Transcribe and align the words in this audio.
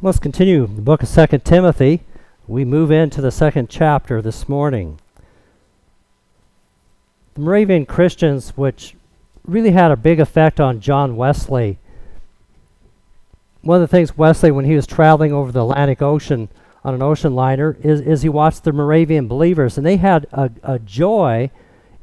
Let's 0.00 0.20
continue 0.20 0.64
the 0.64 0.80
book 0.80 1.02
of 1.02 1.08
Second 1.08 1.44
Timothy. 1.44 2.02
We 2.46 2.64
move 2.64 2.92
into 2.92 3.20
the 3.20 3.32
second 3.32 3.68
chapter 3.68 4.22
this 4.22 4.48
morning. 4.48 5.00
The 7.34 7.40
Moravian 7.40 7.84
Christians, 7.84 8.50
which 8.50 8.94
really 9.44 9.72
had 9.72 9.90
a 9.90 9.96
big 9.96 10.20
effect 10.20 10.60
on 10.60 10.78
John 10.78 11.16
Wesley. 11.16 11.78
One 13.62 13.82
of 13.82 13.90
the 13.90 13.90
things 13.90 14.16
Wesley, 14.16 14.52
when 14.52 14.66
he 14.66 14.76
was 14.76 14.86
traveling 14.86 15.32
over 15.32 15.50
the 15.50 15.62
Atlantic 15.62 16.00
Ocean 16.00 16.48
on 16.84 16.94
an 16.94 17.02
ocean 17.02 17.34
liner, 17.34 17.76
is, 17.82 18.00
is 18.00 18.22
he 18.22 18.28
watched 18.28 18.62
the 18.62 18.72
Moravian 18.72 19.26
believers, 19.26 19.76
and 19.76 19.84
they 19.84 19.96
had 19.96 20.28
a, 20.30 20.48
a 20.62 20.78
joy 20.78 21.50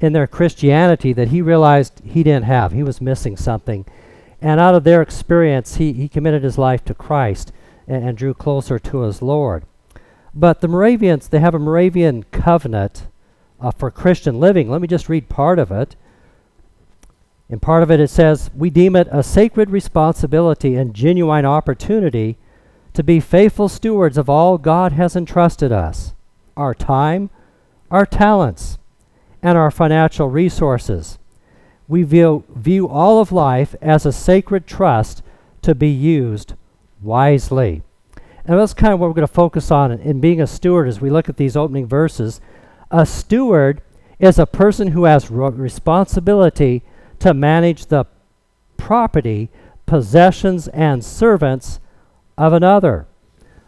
in 0.02 0.12
their 0.12 0.28
Christianity 0.28 1.14
that 1.14 1.30
he 1.30 1.42
realized 1.42 2.02
he 2.04 2.24
didn't 2.24 2.44
have. 2.44 2.74
He 2.74 2.84
was 2.84 3.00
missing 3.00 3.38
something. 3.38 3.86
And 4.42 4.60
out 4.60 4.76
of 4.76 4.84
their 4.84 5.02
experience, 5.02 5.78
he, 5.78 5.94
he 5.94 6.10
committed 6.10 6.44
his 6.44 6.58
life 6.58 6.84
to 6.84 6.94
Christ 6.94 7.54
and, 7.88 8.08
and 8.08 8.18
drew 8.18 8.34
closer 8.34 8.80
to 8.80 9.02
his 9.02 9.22
Lord. 9.22 9.66
But 10.34 10.62
the 10.62 10.68
Moravians, 10.68 11.28
they 11.28 11.40
have 11.40 11.56
a 11.56 11.60
Moravian 11.60 12.24
covenant 12.24 13.08
uh, 13.60 13.72
for 13.72 13.90
Christian 13.90 14.40
living. 14.40 14.70
Let 14.70 14.82
me 14.82 14.88
just 14.88 15.10
read 15.10 15.30
part 15.30 15.60
of 15.60 15.72
it. 15.72 15.96
In 17.50 17.60
part 17.60 17.84
of 17.84 17.92
it, 17.92 18.00
it 18.00 18.10
says, 18.10 18.50
We 18.54 18.70
deem 18.70 18.96
it 18.96 19.08
a 19.12 19.24
sacred 19.24 19.70
responsibility 19.70 20.76
and 20.76 20.94
genuine 20.94 21.46
opportunity 21.46 22.38
to 22.94 23.04
be 23.04 23.20
faithful 23.20 23.70
stewards 23.70 24.18
of 24.18 24.30
all 24.30 24.58
God 24.58 24.94
has 24.94 25.16
entrusted 25.16 25.72
us 25.72 26.14
our 26.58 26.74
time, 26.74 27.30
our 27.92 28.06
talents, 28.06 28.78
and 29.42 29.58
our 29.58 29.70
financial 29.70 30.30
resources. 30.30 31.20
We 31.88 32.04
view, 32.04 32.46
view 32.50 32.88
all 32.88 33.20
of 33.20 33.32
life 33.32 33.76
as 33.82 34.06
a 34.06 34.12
sacred 34.12 34.66
trust 34.66 35.22
to 35.62 35.76
be 35.76 35.90
used 35.90 36.54
wisely. 37.06 37.84
And 38.46 38.60
that's 38.60 38.74
kind 38.74 38.94
of 38.94 39.00
what 39.00 39.08
we're 39.08 39.16
going 39.16 39.28
to 39.28 39.34
focus 39.34 39.72
on 39.72 39.92
in, 39.92 40.00
in 40.02 40.20
being 40.20 40.42
a 40.42 40.48
steward 40.48 40.88
as 40.88 41.02
we 41.02 41.10
look 41.10 41.30
at 41.30 41.38
these 41.38 41.56
opening 41.56 41.88
verses. 41.88 42.42
A 42.92 43.06
steward 43.06 43.82
is 44.20 44.38
a 44.38 44.46
person 44.46 44.90
who 44.90 45.06
has 45.06 45.32
responsibility 45.32 46.84
to 47.20 47.34
manage 47.34 47.88
the 47.88 48.06
property, 48.78 49.50
possessions, 49.86 50.68
and 50.70 51.04
servants 51.04 51.80
of 52.38 52.54
another. 52.54 53.08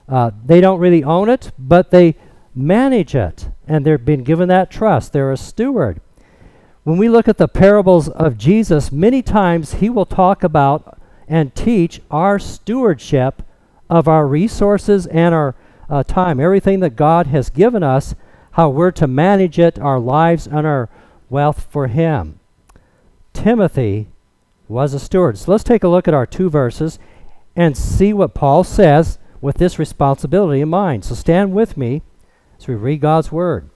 Uh, 0.08 0.32
they 0.46 0.62
don't 0.62 0.80
really 0.80 1.04
own 1.04 1.30
it, 1.30 1.52
but 1.58 1.92
they 1.92 2.16
manage 2.56 3.16
it, 3.16 3.50
and 3.68 3.86
they've 3.86 4.04
been 4.04 4.24
given 4.24 4.48
that 4.50 4.72
trust. 4.72 5.14
They're 5.14 5.32
a 5.32 5.38
steward. 5.38 6.02
When 6.84 6.98
we 6.98 7.10
look 7.10 7.28
at 7.28 7.38
the 7.38 7.50
parables 7.50 8.08
of 8.08 8.38
Jesus, 8.38 8.92
many 8.92 9.22
times 9.22 9.76
he 9.76 9.90
will 9.90 10.06
talk 10.06 10.44
about 10.44 10.97
and 11.28 11.54
teach 11.56 12.02
our 12.10 12.40
stewardship 12.40 13.44
of 13.90 14.08
our 14.08 14.28
resources 14.28 15.08
and 15.08 15.34
our 15.34 15.56
uh, 15.90 16.04
time, 16.04 16.40
everything 16.40 16.80
that 16.82 16.96
God 16.96 17.28
has 17.28 17.50
given 17.50 17.84
us, 17.84 18.16
how 18.52 18.70
we're 18.70 18.92
to 18.92 19.08
manage 19.08 19.60
it, 19.60 19.80
our 19.80 20.00
lives 20.00 20.48
and 20.48 20.66
our 20.66 20.90
wealth 21.30 21.68
for 21.70 21.88
Him. 21.88 22.40
Timothy 23.34 24.08
was 24.68 24.94
a 24.94 25.00
steward. 25.00 25.38
So 25.38 25.52
let's 25.52 25.64
take 25.64 25.84
a 25.84 25.88
look 25.88 26.08
at 26.08 26.14
our 26.14 26.26
two 26.26 26.50
verses 26.50 27.00
and 27.56 27.78
see 27.78 28.14
what 28.14 28.34
Paul 28.34 28.64
says 28.64 29.20
with 29.42 29.58
this 29.58 29.80
responsibility 29.80 30.62
in 30.62 30.70
mind. 30.70 31.06
So 31.06 31.16
stand 31.16 31.54
with 31.54 31.78
me 31.78 32.02
as 32.58 32.68
we 32.68 32.76
read 32.76 33.02
God's 33.02 33.32
Word. 33.32 33.70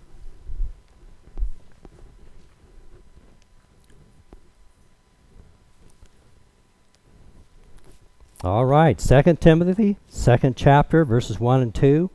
All 8.43 8.65
right, 8.65 8.99
Second 8.99 9.39
Timothy, 9.39 9.97
second 10.07 10.57
chapter, 10.57 11.05
verses 11.05 11.39
1 11.39 11.61
and 11.61 11.75
2. 11.75 12.09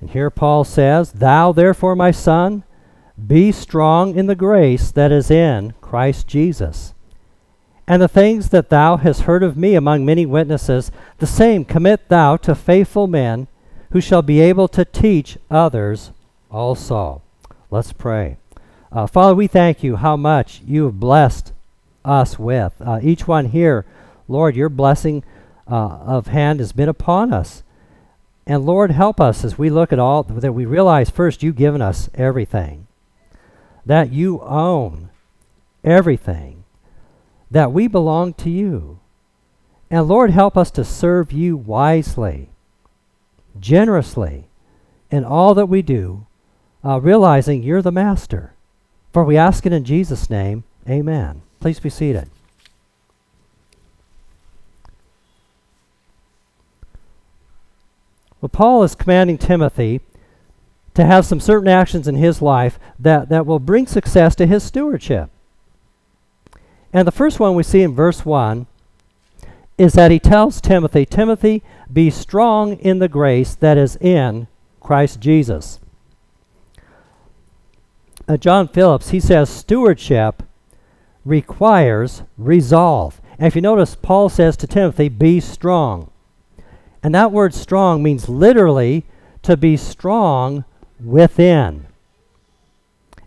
And 0.00 0.10
here 0.10 0.30
Paul 0.30 0.64
says, 0.64 1.12
Thou 1.12 1.52
therefore, 1.52 1.94
my 1.94 2.10
son, 2.10 2.64
be 3.26 3.52
strong 3.52 4.16
in 4.16 4.28
the 4.28 4.34
grace 4.34 4.90
that 4.92 5.12
is 5.12 5.30
in 5.30 5.74
Christ 5.82 6.26
Jesus. 6.26 6.94
And 7.86 8.00
the 8.00 8.08
things 8.08 8.48
that 8.48 8.70
thou 8.70 8.96
hast 8.96 9.22
heard 9.22 9.42
of 9.42 9.56
me 9.56 9.74
among 9.74 10.06
many 10.06 10.24
witnesses, 10.24 10.90
the 11.18 11.26
same 11.26 11.66
commit 11.66 12.08
thou 12.08 12.38
to 12.38 12.54
faithful 12.54 13.06
men 13.06 13.48
who 13.90 14.00
shall 14.00 14.22
be 14.22 14.40
able 14.40 14.68
to 14.68 14.86
teach 14.86 15.36
others 15.50 16.12
also. 16.50 17.20
Let's 17.70 17.92
pray. 17.92 18.38
Uh, 18.90 19.06
Father, 19.06 19.34
we 19.34 19.48
thank 19.48 19.82
you 19.82 19.96
how 19.96 20.16
much 20.16 20.62
you 20.64 20.84
have 20.84 20.98
blessed 20.98 21.52
us 22.04 22.38
with. 22.38 22.74
Uh, 22.80 23.00
each 23.02 23.26
one 23.26 23.46
here, 23.46 23.84
Lord, 24.28 24.56
your 24.56 24.68
blessing 24.68 25.24
uh, 25.70 25.74
of 25.74 26.28
hand 26.28 26.60
has 26.60 26.72
been 26.72 26.88
upon 26.88 27.32
us. 27.32 27.62
And 28.46 28.64
Lord, 28.64 28.90
help 28.90 29.20
us 29.20 29.44
as 29.44 29.58
we 29.58 29.68
look 29.68 29.92
at 29.92 29.98
all 29.98 30.22
that 30.22 30.52
we 30.52 30.64
realize 30.64 31.10
first 31.10 31.42
you've 31.42 31.56
given 31.56 31.82
us 31.82 32.08
everything, 32.14 32.86
that 33.84 34.10
you 34.10 34.40
own 34.40 35.10
everything, 35.84 36.64
that 37.50 37.72
we 37.72 37.86
belong 37.88 38.32
to 38.34 38.50
you. 38.50 39.00
And 39.90 40.08
Lord, 40.08 40.30
help 40.30 40.56
us 40.56 40.70
to 40.72 40.84
serve 40.84 41.32
you 41.32 41.56
wisely, 41.56 42.50
generously, 43.60 44.48
in 45.10 45.24
all 45.24 45.54
that 45.54 45.66
we 45.66 45.82
do, 45.82 46.26
uh, 46.84 47.00
realizing 47.00 47.62
you're 47.62 47.82
the 47.82 47.92
master. 47.92 48.54
For 49.12 49.24
we 49.24 49.36
ask 49.36 49.66
it 49.66 49.72
in 49.72 49.84
Jesus' 49.84 50.30
name, 50.30 50.64
amen. 50.88 51.42
Please 51.60 51.80
be 51.80 51.90
seated. 51.90 52.28
Well, 58.40 58.48
Paul 58.48 58.84
is 58.84 58.94
commanding 58.94 59.38
Timothy 59.38 60.00
to 60.94 61.04
have 61.04 61.26
some 61.26 61.40
certain 61.40 61.68
actions 61.68 62.06
in 62.06 62.16
his 62.16 62.40
life 62.40 62.78
that, 62.98 63.28
that 63.28 63.46
will 63.46 63.58
bring 63.58 63.86
success 63.86 64.34
to 64.36 64.46
his 64.46 64.62
stewardship. 64.62 65.30
And 66.92 67.06
the 67.06 67.12
first 67.12 67.40
one 67.40 67.54
we 67.54 67.62
see 67.62 67.82
in 67.82 67.94
verse 67.94 68.24
1 68.24 68.66
is 69.76 69.92
that 69.92 70.10
he 70.10 70.18
tells 70.18 70.60
Timothy, 70.60 71.04
Timothy, 71.04 71.62
be 71.92 72.10
strong 72.10 72.74
in 72.78 72.98
the 72.98 73.08
grace 73.08 73.54
that 73.54 73.76
is 73.76 73.96
in 73.96 74.48
Christ 74.80 75.20
Jesus. 75.20 75.80
Uh, 78.26 78.36
John 78.36 78.68
Phillips, 78.68 79.10
he 79.10 79.20
says, 79.20 79.48
stewardship 79.48 80.42
requires 81.28 82.22
resolve. 82.36 83.20
And 83.38 83.46
if 83.46 83.54
you 83.54 83.60
notice, 83.60 83.94
Paul 83.94 84.28
says 84.28 84.56
to 84.58 84.66
Timothy, 84.66 85.08
be 85.08 85.40
strong. 85.40 86.10
And 87.02 87.14
that 87.14 87.30
word 87.30 87.54
strong 87.54 88.02
means 88.02 88.28
literally 88.28 89.04
to 89.42 89.56
be 89.56 89.76
strong 89.76 90.64
within. 90.98 91.86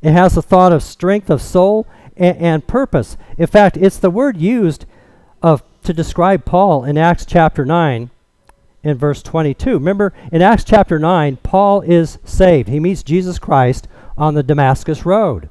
It 0.01 0.12
has 0.12 0.35
the 0.35 0.41
thought 0.41 0.73
of 0.73 0.84
strength 0.84 1.29
of 1.29 1.41
soul 1.41 1.88
and, 2.17 2.38
and 2.38 2.67
purpose. 2.67 3.17
In 3.38 3.47
fact, 3.47 3.78
it's 3.78 3.97
the 3.97 4.09
word 4.09 4.35
used 4.35 4.85
of 5.41 5.63
to 5.83 5.94
describe 5.94 6.44
Paul 6.44 6.83
in 6.83 6.97
Acts 6.97 7.25
chapter 7.25 7.66
9 7.66 8.09
in 8.83 8.97
verse 8.97 9.23
22. 9.23 9.73
Remember, 9.73 10.13
in 10.31 10.41
Acts 10.41 10.63
chapter 10.63 11.00
9, 11.00 11.38
Paul 11.38 11.81
is 11.81 12.18
saved. 12.25 12.68
He 12.68 12.79
meets 12.79 13.03
Jesus 13.03 13.39
Christ 13.39 13.88
on 14.18 14.33
the 14.33 14.44
Damascus 14.44 15.06
Road. 15.06 15.50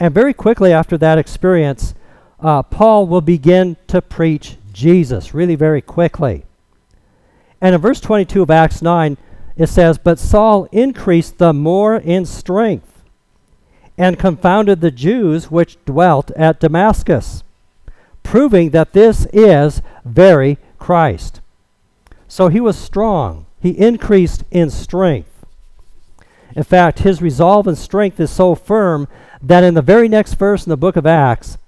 And 0.00 0.14
very 0.14 0.32
quickly 0.32 0.72
after 0.72 0.96
that 0.98 1.18
experience, 1.18 1.94
uh, 2.40 2.62
Paul 2.62 3.06
will 3.06 3.20
begin 3.20 3.76
to 3.88 4.00
preach 4.00 4.56
Jesus, 4.72 5.34
really 5.34 5.56
very 5.56 5.82
quickly. 5.82 6.44
And 7.60 7.74
in 7.74 7.80
verse 7.82 8.00
22 8.00 8.40
of 8.40 8.50
Acts 8.50 8.80
9, 8.80 9.18
it 9.56 9.66
says, 9.66 9.98
But 9.98 10.18
Saul 10.18 10.64
increased 10.72 11.36
the 11.36 11.52
more 11.52 11.96
in 11.96 12.24
strength 12.24 13.02
and 13.98 14.18
confounded 14.18 14.80
the 14.80 14.90
Jews 14.90 15.50
which 15.50 15.76
dwelt 15.84 16.30
at 16.30 16.60
Damascus, 16.60 17.44
proving 18.22 18.70
that 18.70 18.94
this 18.94 19.26
is 19.34 19.82
very 20.06 20.56
Christ. 20.78 21.42
So 22.26 22.48
he 22.48 22.60
was 22.60 22.78
strong. 22.78 23.44
He 23.60 23.70
increased 23.70 24.44
in 24.50 24.70
strength. 24.70 25.44
In 26.56 26.62
fact, 26.62 27.00
his 27.00 27.20
resolve 27.20 27.66
and 27.66 27.76
strength 27.76 28.18
is 28.18 28.30
so 28.30 28.54
firm 28.54 29.06
that 29.42 29.64
in 29.64 29.74
the 29.74 29.82
very 29.82 30.08
next 30.08 30.34
verse 30.34 30.64
in 30.64 30.70
the 30.70 30.76
book 30.76 30.96
of 30.96 31.06
Acts, 31.06 31.58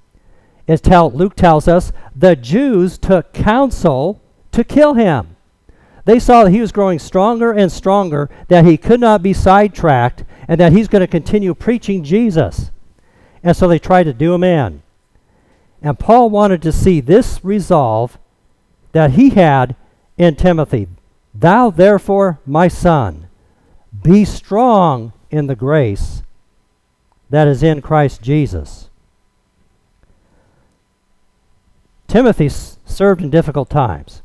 it 0.66 0.82
tell, 0.82 1.10
Luke 1.10 1.34
tells 1.34 1.66
us 1.66 1.92
the 2.14 2.36
Jews 2.36 2.98
took 2.98 3.32
counsel 3.32 4.20
to 4.52 4.62
kill 4.62 4.94
him. 4.94 5.36
They 6.04 6.18
saw 6.18 6.44
that 6.44 6.50
he 6.50 6.60
was 6.60 6.72
growing 6.72 6.98
stronger 6.98 7.52
and 7.52 7.70
stronger, 7.70 8.28
that 8.48 8.64
he 8.64 8.76
could 8.76 9.00
not 9.00 9.22
be 9.22 9.32
sidetracked, 9.32 10.24
and 10.48 10.60
that 10.60 10.72
he's 10.72 10.88
going 10.88 11.00
to 11.00 11.06
continue 11.06 11.54
preaching 11.54 12.04
Jesus. 12.04 12.70
And 13.42 13.56
so 13.56 13.68
they 13.68 13.78
tried 13.78 14.04
to 14.04 14.12
do 14.12 14.34
him 14.34 14.44
in. 14.44 14.82
And 15.80 15.98
Paul 15.98 16.30
wanted 16.30 16.62
to 16.62 16.72
see 16.72 17.00
this 17.00 17.44
resolve 17.44 18.18
that 18.92 19.12
he 19.12 19.30
had 19.30 19.74
in 20.16 20.36
Timothy. 20.36 20.88
Thou 21.34 21.70
therefore, 21.70 22.40
my 22.44 22.68
son, 22.68 23.28
be 24.02 24.24
strong 24.24 25.12
in 25.30 25.46
the 25.46 25.56
grace 25.56 26.22
that 27.32 27.48
is 27.48 27.62
in 27.62 27.80
Christ 27.80 28.20
Jesus. 28.20 28.90
Timothy 32.06 32.46
s- 32.46 32.76
served 32.84 33.22
in 33.22 33.30
difficult 33.30 33.70
times. 33.70 34.20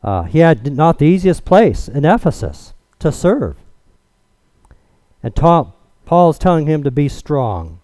Uh, 0.00 0.22
he 0.22 0.38
had 0.38 0.76
not 0.76 1.00
the 1.00 1.06
easiest 1.06 1.44
place 1.44 1.88
in 1.88 2.04
Ephesus 2.04 2.72
to 3.00 3.10
serve. 3.10 3.56
And 5.24 5.34
ta- 5.34 5.72
Paul 6.06 6.30
is 6.30 6.38
telling 6.38 6.66
him 6.66 6.84
to 6.84 6.92
be 6.92 7.08
strong. 7.08 7.80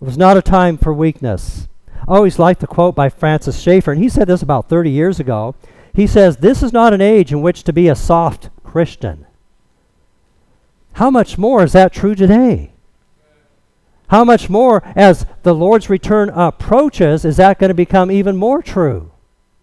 It 0.00 0.04
was 0.04 0.16
not 0.16 0.36
a 0.36 0.42
time 0.42 0.78
for 0.78 0.94
weakness. 0.94 1.66
I 2.06 2.14
always 2.14 2.38
like 2.38 2.60
the 2.60 2.68
quote 2.68 2.94
by 2.94 3.08
Francis 3.08 3.58
Schaeffer, 3.58 3.90
and 3.90 4.00
he 4.00 4.08
said 4.08 4.28
this 4.28 4.42
about 4.42 4.68
30 4.68 4.90
years 4.90 5.18
ago. 5.18 5.56
He 5.92 6.06
says, 6.06 6.36
This 6.36 6.62
is 6.62 6.72
not 6.72 6.94
an 6.94 7.00
age 7.00 7.32
in 7.32 7.42
which 7.42 7.64
to 7.64 7.72
be 7.72 7.88
a 7.88 7.96
soft 7.96 8.50
Christian. 8.62 9.26
How 10.98 11.12
much 11.12 11.38
more 11.38 11.62
is 11.62 11.74
that 11.74 11.92
true 11.92 12.16
today? 12.16 12.72
How 14.08 14.24
much 14.24 14.50
more, 14.50 14.82
as 14.96 15.26
the 15.44 15.54
Lord's 15.54 15.88
return 15.88 16.28
approaches, 16.30 17.24
is 17.24 17.36
that 17.36 17.60
going 17.60 17.68
to 17.68 17.74
become 17.74 18.10
even 18.10 18.36
more 18.36 18.62
true? 18.62 19.12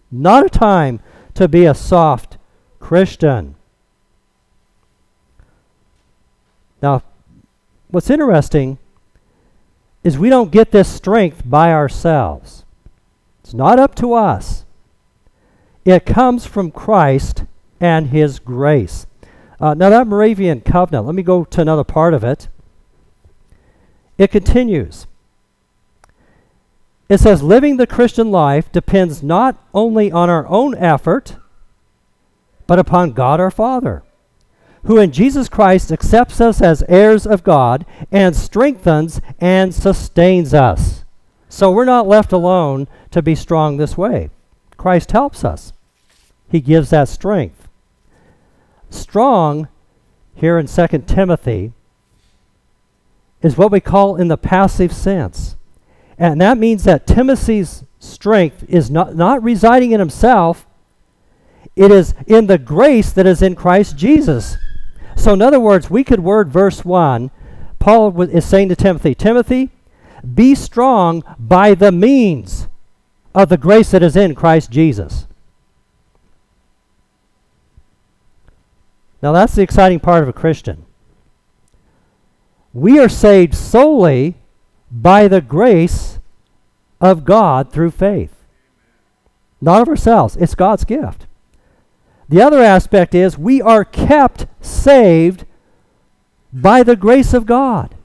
Not 0.10 0.46
a 0.46 0.50
time 0.50 1.02
to 1.34 1.50
be 1.50 1.66
a 1.66 1.74
soft 1.74 2.38
Christian. 2.80 3.56
Now, 6.82 7.04
what's 7.90 8.10
interesting 8.10 8.78
is 10.06 10.18
we 10.18 10.30
don't 10.30 10.52
get 10.52 10.72
this 10.72 10.88
strength 10.88 11.42
by 11.44 11.74
ourselves. 11.74 12.64
It's 13.44 13.54
not 13.54 13.78
up 13.78 13.94
to 13.96 14.14
us. 14.14 14.64
It 15.84 16.06
comes 16.06 16.46
from 16.46 16.72
Christ 16.72 17.44
and 17.82 18.12
His 18.12 18.40
grace. 18.40 19.06
Uh, 19.60 19.74
now, 19.74 19.90
that 19.90 20.08
Moravian 20.08 20.62
covenant, 20.62 21.06
let 21.06 21.16
me 21.16 21.24
go 21.24 21.46
to 21.46 21.62
another 21.62 21.84
part 21.84 22.14
of 22.14 22.24
it. 22.24 22.50
It 24.18 24.32
continues. 24.32 25.08
It 27.08 27.20
says, 27.20 27.44
living 27.44 27.78
the 27.78 27.88
Christian 27.88 28.32
life 28.32 28.72
depends 28.72 29.22
not 29.22 29.58
only 29.74 30.12
on 30.12 30.30
our 30.30 30.48
own 30.48 30.76
effort, 30.76 31.38
but 32.68 32.80
upon 32.80 33.12
God 33.12 33.40
our 33.40 33.52
Father, 33.52 34.04
who 34.86 34.98
in 34.98 35.12
Jesus 35.12 35.48
Christ 35.48 35.92
accepts 35.92 36.42
us 36.42 36.62
as 36.62 36.84
heirs 36.90 37.28
of 37.28 37.44
God 37.44 37.86
and 38.12 38.36
strengthens 38.36 39.22
and 39.40 39.74
sustains 39.74 40.54
us. 40.54 41.04
So 41.48 41.72
we're 41.72 41.86
not 41.86 42.08
left 42.08 42.32
alone 42.32 42.88
to 43.12 43.22
be 43.22 43.36
strong 43.36 43.78
this 43.78 43.96
way. 43.96 44.30
Christ 44.78 45.12
helps 45.12 45.46
us, 45.46 45.74
He 46.50 46.60
gives 46.60 46.90
that 46.90 47.08
strength. 47.08 47.65
Strong, 48.90 49.68
here 50.34 50.58
in 50.58 50.68
2 50.68 50.88
Timothy, 51.08 51.74
is 53.42 53.58
what 53.58 53.72
we 53.72 53.80
call 53.80 54.16
in 54.16 54.28
the 54.28 54.38
passive 54.38 54.94
sense. 54.94 55.56
And 56.18 56.40
that 56.42 56.58
means 56.58 56.84
that 56.84 57.06
Timothy's 57.06 57.84
strength 58.00 58.66
is 58.68 58.90
not, 58.90 59.16
not 59.16 59.44
residing 59.44 59.92
in 59.92 60.00
himself, 60.00 60.66
it 61.76 61.92
is 61.92 62.14
in 62.26 62.48
the 62.48 62.58
grace 62.58 63.12
that 63.12 63.28
is 63.28 63.42
in 63.42 63.56
Christ 63.56 63.98
Jesus. 63.98 64.58
So, 65.16 65.34
in 65.34 65.42
other 65.42 65.60
words, 65.60 65.90
we 65.90 66.04
could 66.04 66.22
word 66.22 66.50
verse 66.50 66.86
1. 66.86 67.32
Paul 67.80 68.22
is 68.22 68.46
saying 68.46 68.70
to 68.70 68.76
Timothy, 68.76 69.14
Timothy, 69.14 69.70
be 70.34 70.56
strong 70.56 71.24
by 71.38 71.76
the 71.76 71.92
means 71.92 72.68
of 73.34 73.50
the 73.50 73.58
grace 73.58 73.92
that 73.92 74.02
is 74.02 74.16
in 74.16 74.34
Christ 74.34 74.72
Jesus. 74.72 75.28
Now, 79.22 79.32
that's 79.32 79.56
the 79.56 79.62
exciting 79.62 80.00
part 80.00 80.24
of 80.24 80.30
a 80.30 80.34
Christian. 80.34 80.86
We 82.74 83.00
are 83.00 83.10
saved 83.10 83.56
solely 83.56 84.36
by 84.92 85.28
the 85.28 85.42
grace 85.42 86.20
of 87.00 87.26
God 87.26 87.72
through 87.72 87.92
faith. 87.92 88.44
Not 89.62 89.82
of 89.82 89.88
ourselves, 89.88 90.36
it's 90.36 90.56
God's 90.56 90.84
gift. 90.84 91.26
The 92.28 92.42
other 92.42 92.62
aspect 92.62 93.16
is 93.16 93.38
we 93.38 93.62
are 93.62 93.86
kept 93.86 94.48
saved 94.62 95.46
by 96.52 96.84
the 96.84 96.96
grace 96.96 97.34
of 97.34 97.46
God, 97.46 97.96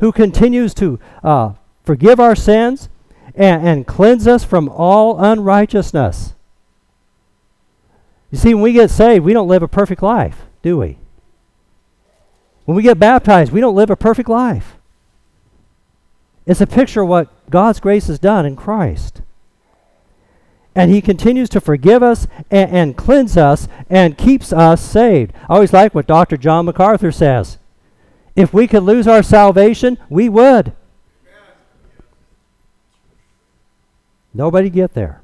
who 0.00 0.12
continues 0.12 0.74
to 0.74 0.98
uh, 1.22 1.54
forgive 1.84 2.20
our 2.20 2.36
sins 2.36 2.88
and, 3.34 3.66
and 3.66 3.86
cleanse 3.86 4.26
us 4.26 4.44
from 4.44 4.68
all 4.68 5.18
unrighteousness. 5.18 6.34
You 8.32 8.38
see, 8.38 8.54
when 8.54 8.62
we 8.62 8.72
get 8.72 8.90
saved, 8.90 9.24
we 9.24 9.34
don't 9.34 9.46
live 9.46 9.62
a 9.62 9.68
perfect 9.68 10.02
life, 10.02 10.46
do 10.62 10.78
we? 10.78 10.98
When 12.64 12.76
we 12.76 12.82
get 12.82 12.98
baptized, 12.98 13.52
we 13.52 13.60
don't 13.60 13.74
live 13.74 13.90
a 13.90 13.96
perfect 13.96 14.28
life. 14.28 14.76
It's 16.46 16.62
a 16.62 16.66
picture 16.66 17.02
of 17.02 17.08
what 17.08 17.28
God's 17.50 17.78
grace 17.78 18.06
has 18.06 18.18
done 18.18 18.46
in 18.46 18.56
Christ. 18.56 19.20
And 20.74 20.90
He 20.90 21.02
continues 21.02 21.50
to 21.50 21.60
forgive 21.60 22.02
us 22.02 22.26
and, 22.50 22.70
and 22.70 22.96
cleanse 22.96 23.36
us 23.36 23.68
and 23.90 24.16
keeps 24.16 24.50
us 24.50 24.80
saved. 24.80 25.34
I 25.48 25.54
always 25.54 25.74
like 25.74 25.94
what 25.94 26.06
Dr. 26.06 26.38
John 26.38 26.64
MacArthur 26.64 27.12
says. 27.12 27.58
If 28.34 28.54
we 28.54 28.66
could 28.66 28.82
lose 28.82 29.06
our 29.06 29.22
salvation, 29.22 29.98
we 30.08 30.30
would. 30.30 30.72
Nobody 34.32 34.70
get 34.70 34.94
there. 34.94 35.21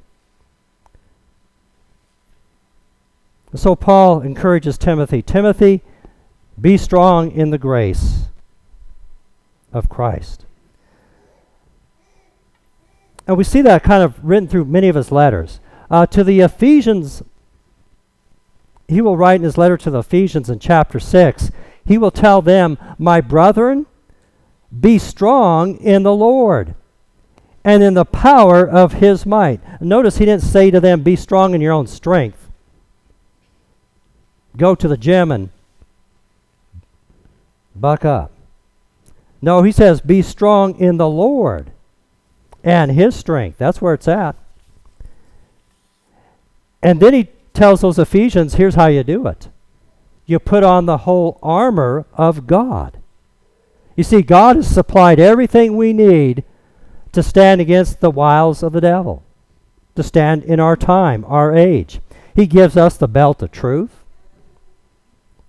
So 3.58 3.74
Paul 3.74 4.20
encourages 4.20 4.78
Timothy 4.78 5.20
Timothy, 5.20 5.82
be 6.60 6.76
strong 6.76 7.32
in 7.32 7.50
the 7.50 7.58
grace 7.58 8.28
of 9.72 9.88
Christ. 9.88 10.44
And 13.26 13.36
we 13.36 13.42
see 13.42 13.60
that 13.62 13.82
kind 13.82 14.04
of 14.04 14.24
written 14.24 14.48
through 14.48 14.66
many 14.66 14.88
of 14.88 14.94
his 14.94 15.10
letters. 15.10 15.58
Uh, 15.90 16.06
to 16.06 16.22
the 16.22 16.38
Ephesians, 16.38 17.24
he 18.86 19.00
will 19.00 19.16
write 19.16 19.40
in 19.40 19.42
his 19.42 19.58
letter 19.58 19.76
to 19.76 19.90
the 19.90 19.98
Ephesians 19.98 20.48
in 20.48 20.60
chapter 20.60 21.00
6, 21.00 21.50
he 21.84 21.98
will 21.98 22.12
tell 22.12 22.40
them, 22.40 22.78
My 22.96 23.20
brethren, 23.20 23.86
be 24.78 25.00
strong 25.00 25.78
in 25.78 26.04
the 26.04 26.14
Lord 26.14 26.76
and 27.64 27.82
in 27.82 27.94
the 27.94 28.04
power 28.04 28.64
of 28.64 28.94
his 28.94 29.26
might. 29.26 29.60
Notice 29.80 30.18
he 30.18 30.26
didn't 30.26 30.44
say 30.44 30.70
to 30.70 30.78
them, 30.78 31.02
Be 31.02 31.16
strong 31.16 31.54
in 31.54 31.60
your 31.60 31.72
own 31.72 31.88
strength. 31.88 32.37
Go 34.58 34.74
to 34.74 34.88
the 34.88 34.98
gym 34.98 35.32
and 35.32 35.48
buck 37.74 38.04
up. 38.04 38.32
No, 39.40 39.62
he 39.62 39.72
says, 39.72 40.00
Be 40.00 40.20
strong 40.20 40.78
in 40.78 40.98
the 40.98 41.08
Lord 41.08 41.70
and 42.62 42.90
his 42.90 43.16
strength. 43.16 43.56
That's 43.56 43.80
where 43.80 43.94
it's 43.94 44.08
at. 44.08 44.36
And 46.82 47.00
then 47.00 47.14
he 47.14 47.28
tells 47.54 47.80
those 47.80 47.98
Ephesians 47.98 48.54
here's 48.54 48.74
how 48.74 48.86
you 48.86 49.02
do 49.02 49.26
it 49.26 49.48
you 50.26 50.38
put 50.38 50.62
on 50.62 50.84
the 50.84 50.98
whole 50.98 51.38
armor 51.42 52.04
of 52.12 52.46
God. 52.46 52.98
You 53.96 54.04
see, 54.04 54.20
God 54.20 54.56
has 54.56 54.68
supplied 54.68 55.18
everything 55.18 55.76
we 55.76 55.94
need 55.94 56.44
to 57.12 57.22
stand 57.22 57.62
against 57.62 58.00
the 58.00 58.10
wiles 58.10 58.62
of 58.62 58.72
the 58.72 58.80
devil, 58.82 59.22
to 59.94 60.02
stand 60.02 60.44
in 60.44 60.60
our 60.60 60.76
time, 60.76 61.24
our 61.26 61.56
age. 61.56 62.00
He 62.36 62.46
gives 62.46 62.76
us 62.76 62.96
the 62.96 63.08
belt 63.08 63.42
of 63.42 63.50
truth, 63.50 64.04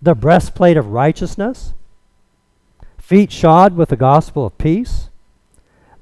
the 0.01 0.15
breastplate 0.15 0.77
of 0.77 0.88
righteousness, 0.88 1.74
feet 2.98 3.32
shod 3.32 3.75
with 3.75 3.89
the 3.89 3.96
gospel 3.96 4.46
of 4.46 4.58
peace, 4.58 5.10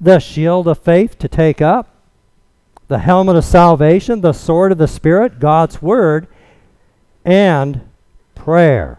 the 0.00 0.18
shield 0.18 0.68
of 0.68 0.78
faith 0.78 1.18
to 1.18 1.28
take 1.28 1.60
up, 1.60 1.94
the 2.88 2.98
helmet 3.00 3.36
of 3.36 3.44
salvation, 3.44 4.20
the 4.20 4.32
sword 4.32 4.72
of 4.72 4.78
the 4.78 4.88
Spirit, 4.88 5.38
God's 5.40 5.82
Word, 5.82 6.26
and 7.24 7.80
prayer. 8.34 8.98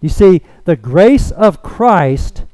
You 0.00 0.08
see, 0.08 0.42
the 0.64 0.76
grace 0.76 1.30
of 1.30 1.62
Christ 1.62 2.44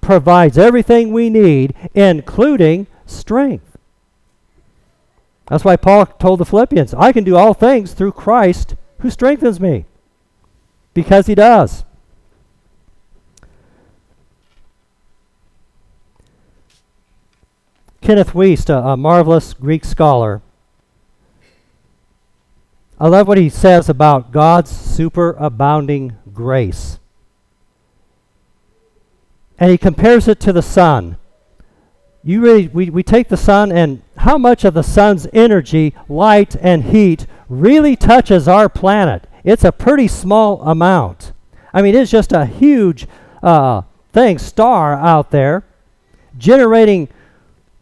provides 0.00 0.58
everything 0.58 1.12
we 1.12 1.30
need, 1.30 1.74
including 1.94 2.86
strength. 3.06 3.76
That's 5.48 5.64
why 5.64 5.76
Paul 5.76 6.06
told 6.06 6.38
the 6.38 6.44
Philippians, 6.44 6.94
I 6.94 7.10
can 7.10 7.24
do 7.24 7.36
all 7.36 7.54
things 7.54 7.92
through 7.92 8.12
Christ 8.12 8.76
who 9.00 9.10
strengthens 9.10 9.58
me. 9.58 9.86
Because 11.00 11.26
he 11.28 11.34
does. 11.34 11.86
Kenneth 18.02 18.34
Wuest, 18.34 18.68
a, 18.68 18.86
a 18.86 18.96
marvelous 18.98 19.54
Greek 19.54 19.82
scholar, 19.82 20.42
I 22.98 23.08
love 23.08 23.26
what 23.26 23.38
he 23.38 23.48
says 23.48 23.88
about 23.88 24.30
God's 24.30 24.70
superabounding 24.70 26.16
grace. 26.34 26.98
And 29.58 29.70
he 29.70 29.78
compares 29.78 30.28
it 30.28 30.38
to 30.40 30.52
the 30.52 30.60
sun. 30.60 31.16
You 32.22 32.42
really, 32.42 32.68
we, 32.68 32.90
we 32.90 33.02
take 33.02 33.28
the 33.28 33.38
sun, 33.38 33.72
and 33.72 34.02
how 34.18 34.36
much 34.36 34.64
of 34.64 34.74
the 34.74 34.82
sun's 34.82 35.26
energy, 35.32 35.94
light, 36.10 36.56
and 36.60 36.84
heat 36.84 37.26
really 37.48 37.96
touches 37.96 38.46
our 38.46 38.68
planet? 38.68 39.26
It's 39.44 39.64
a 39.64 39.72
pretty 39.72 40.08
small 40.08 40.62
amount. 40.62 41.32
I 41.72 41.82
mean, 41.82 41.94
it's 41.94 42.10
just 42.10 42.32
a 42.32 42.46
huge 42.46 43.06
uh, 43.42 43.82
thing, 44.12 44.38
star 44.38 44.94
out 44.94 45.30
there, 45.30 45.64
generating 46.36 47.08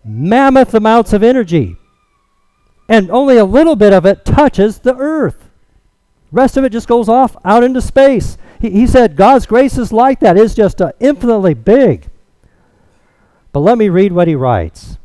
mammoth 0.04 0.74
amounts 0.74 1.12
of 1.12 1.22
energy. 1.22 1.76
And 2.88 3.10
only 3.10 3.36
a 3.36 3.44
little 3.44 3.76
bit 3.76 3.92
of 3.92 4.06
it 4.06 4.24
touches 4.24 4.78
the 4.78 4.96
earth. 4.96 5.50
rest 6.32 6.56
of 6.56 6.64
it 6.64 6.70
just 6.70 6.88
goes 6.88 7.08
off 7.08 7.36
out 7.44 7.64
into 7.64 7.80
space. 7.80 8.38
He, 8.60 8.70
he 8.70 8.86
said 8.86 9.16
God's 9.16 9.46
grace 9.46 9.76
is 9.76 9.92
like 9.92 10.20
that. 10.20 10.36
It's 10.36 10.54
just 10.54 10.80
uh, 10.80 10.92
infinitely 11.00 11.54
big. 11.54 12.08
But 13.52 13.60
let 13.60 13.78
me 13.78 13.88
read 13.88 14.12
what 14.12 14.28
he 14.28 14.34
writes. 14.34 14.98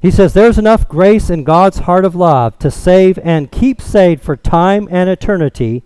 He 0.00 0.10
says, 0.10 0.32
There's 0.32 0.58
enough 0.58 0.88
grace 0.88 1.30
in 1.30 1.44
God's 1.44 1.80
heart 1.80 2.04
of 2.04 2.14
love 2.14 2.58
to 2.60 2.70
save 2.70 3.18
and 3.18 3.50
keep 3.50 3.80
saved 3.80 4.22
for 4.22 4.36
time 4.36 4.88
and 4.90 5.10
eternity 5.10 5.82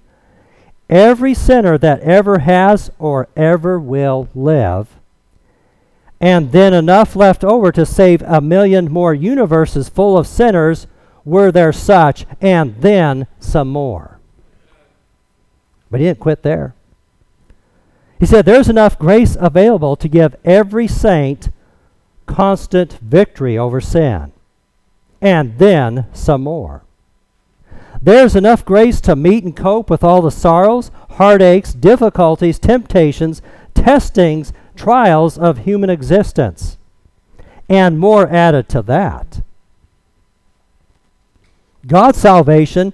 every 0.88 1.34
sinner 1.34 1.78
that 1.78 2.00
ever 2.00 2.40
has 2.40 2.90
or 2.98 3.28
ever 3.36 3.78
will 3.78 4.28
live 4.34 4.88
and 6.24 6.52
then 6.52 6.72
enough 6.72 7.14
left 7.14 7.44
over 7.44 7.70
to 7.70 7.84
save 7.84 8.22
a 8.22 8.40
million 8.40 8.90
more 8.90 9.12
universes 9.12 9.90
full 9.90 10.16
of 10.16 10.26
sinners 10.26 10.86
were 11.22 11.52
there 11.52 11.70
such, 11.70 12.24
and 12.40 12.76
then 12.80 13.26
some 13.38 13.68
more. 13.68 14.18
But 15.90 16.00
he 16.00 16.06
didn't 16.06 16.20
quit 16.20 16.42
there. 16.42 16.74
He 18.18 18.24
said, 18.24 18.46
There's 18.46 18.70
enough 18.70 18.98
grace 18.98 19.36
available 19.38 19.96
to 19.96 20.08
give 20.08 20.34
every 20.46 20.88
saint 20.88 21.50
constant 22.26 22.94
victory 22.94 23.56
over 23.58 23.80
sin, 23.80 24.32
and 25.20 25.58
then 25.58 26.06
some 26.12 26.42
more. 26.42 26.82
There's 28.00 28.36
enough 28.36 28.64
grace 28.64 29.00
to 29.02 29.16
meet 29.16 29.44
and 29.44 29.56
cope 29.56 29.88
with 29.88 30.04
all 30.04 30.20
the 30.20 30.30
sorrows, 30.30 30.90
heartaches, 31.10 31.74
difficulties, 31.74 32.58
temptations, 32.58 33.40
testings, 33.74 34.52
trials 34.76 35.38
of 35.38 35.58
human 35.58 35.88
existence, 35.88 36.76
and 37.68 37.98
more 37.98 38.28
added 38.28 38.68
to 38.70 38.82
that. 38.82 39.40
God's 41.86 42.18
salvation 42.18 42.92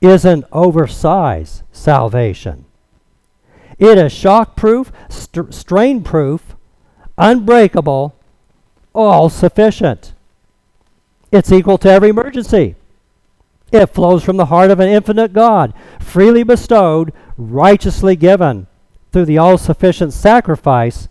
is 0.00 0.24
an 0.24 0.44
oversized 0.52 1.62
salvation. 1.72 2.64
It 3.78 3.98
is 3.98 4.12
shock 4.12 4.56
proof, 4.56 4.92
st- 5.08 5.54
strain 5.54 6.02
proof, 6.02 6.56
unbreakable, 7.16 8.14
all 8.94 9.28
sufficient. 9.28 10.14
It's 11.30 11.52
equal 11.52 11.78
to 11.78 11.90
every 11.90 12.10
emergency. 12.10 12.76
It 13.72 13.86
flows 13.86 14.22
from 14.22 14.36
the 14.36 14.46
heart 14.46 14.70
of 14.70 14.80
an 14.80 14.88
infinite 14.88 15.32
God, 15.32 15.72
freely 15.98 16.42
bestowed, 16.42 17.12
righteously 17.38 18.16
given 18.16 18.66
through 19.10 19.24
the 19.24 19.38
all 19.38 19.56
sufficient 19.56 20.12
sacrifice 20.12 21.08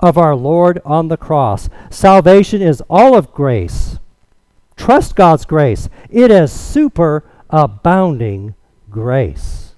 of 0.00 0.16
our 0.16 0.34
Lord 0.34 0.80
on 0.84 1.08
the 1.08 1.16
cross. 1.16 1.68
Salvation 1.90 2.62
is 2.62 2.82
all 2.88 3.16
of 3.16 3.32
grace. 3.32 3.98
Trust 4.76 5.14
God's 5.14 5.44
grace. 5.44 5.88
It 6.10 6.30
is 6.30 6.52
super 6.52 7.24
abounding 7.50 8.54
grace. 8.90 9.72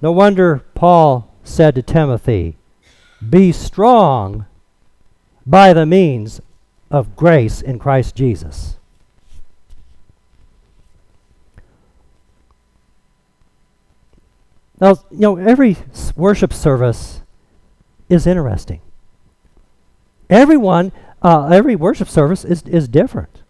No 0.00 0.12
wonder 0.12 0.64
Paul 0.74 1.34
said 1.42 1.74
to 1.74 1.82
Timothy, 1.82 2.56
Be 3.28 3.52
strong 3.52 4.46
by 5.46 5.72
the 5.72 5.86
means 5.86 6.40
of 6.90 7.16
grace 7.16 7.60
in 7.60 7.78
Christ 7.78 8.14
Jesus. 8.14 8.76
Now, 14.80 14.96
you 15.10 15.20
know, 15.20 15.36
every 15.36 15.76
worship 16.16 16.52
service 16.52 17.20
is 18.08 18.26
interesting. 18.26 18.80
Everyone, 20.28 20.92
uh, 21.22 21.48
every 21.48 21.76
worship 21.76 22.08
service 22.08 22.44
is, 22.44 22.62
is 22.62 22.88
different. 22.88 23.42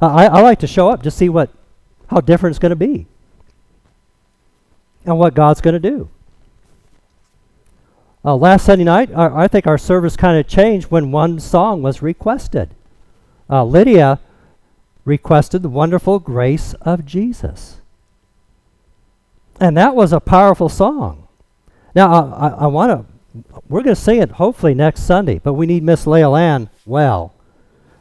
Uh, 0.00 0.06
I, 0.06 0.24
I 0.26 0.40
like 0.40 0.58
to 0.60 0.66
show 0.66 0.90
up 0.90 1.02
to 1.02 1.10
see 1.10 1.28
what, 1.28 1.50
how 2.08 2.20
different 2.20 2.52
it's 2.52 2.58
going 2.58 2.70
to 2.70 2.76
be 2.76 3.06
and 5.04 5.18
what 5.18 5.34
God's 5.34 5.60
going 5.60 5.80
to 5.80 5.80
do. 5.80 6.08
Uh, 8.26 8.34
last 8.34 8.66
Sunday 8.66 8.84
night, 8.84 9.12
our, 9.12 9.38
I 9.38 9.46
think 9.46 9.68
our 9.68 9.78
service 9.78 10.16
kind 10.16 10.36
of 10.36 10.48
changed 10.48 10.90
when 10.90 11.12
one 11.12 11.38
song 11.38 11.80
was 11.80 12.02
requested. 12.02 12.74
Uh, 13.48 13.64
Lydia 13.64 14.18
requested 15.04 15.62
the 15.62 15.68
wonderful 15.68 16.18
grace 16.18 16.74
of 16.80 17.06
Jesus. 17.06 17.80
And 19.60 19.76
that 19.76 19.94
was 19.94 20.12
a 20.12 20.18
powerful 20.18 20.68
song. 20.68 21.28
Now, 21.94 22.34
I, 22.34 22.48
I 22.48 22.66
want 22.66 22.90
to 22.90 23.16
we're 23.68 23.82
going 23.82 23.94
to 23.94 24.00
sing 24.00 24.20
it 24.20 24.32
hopefully 24.32 24.74
next 24.74 25.02
Sunday, 25.02 25.38
but 25.38 25.54
we 25.54 25.66
need 25.66 25.82
Miss 25.82 26.06
Leila 26.06 26.40
Ann 26.40 26.70
well 26.84 27.34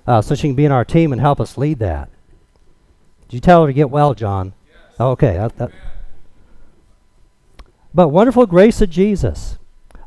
uh, 0.08 0.22
so 0.22 0.34
she 0.34 0.48
can 0.48 0.56
be 0.56 0.66
in 0.66 0.72
our 0.72 0.86
team 0.86 1.12
and 1.12 1.20
help 1.20 1.40
us 1.40 1.58
lead 1.58 1.80
that. 1.80 2.10
Did 3.28 3.36
you 3.36 3.40
tell 3.42 3.62
her 3.62 3.68
to 3.68 3.74
get 3.74 3.90
well, 3.90 4.14
John? 4.14 4.54
Yes. 4.68 5.00
Okay. 5.00 5.34
That, 5.34 5.58
that. 5.58 5.72
But 7.94 8.10
wonderful 8.10 8.46
grace 8.46 8.82
of 8.82 8.90
Jesus. 8.90 9.58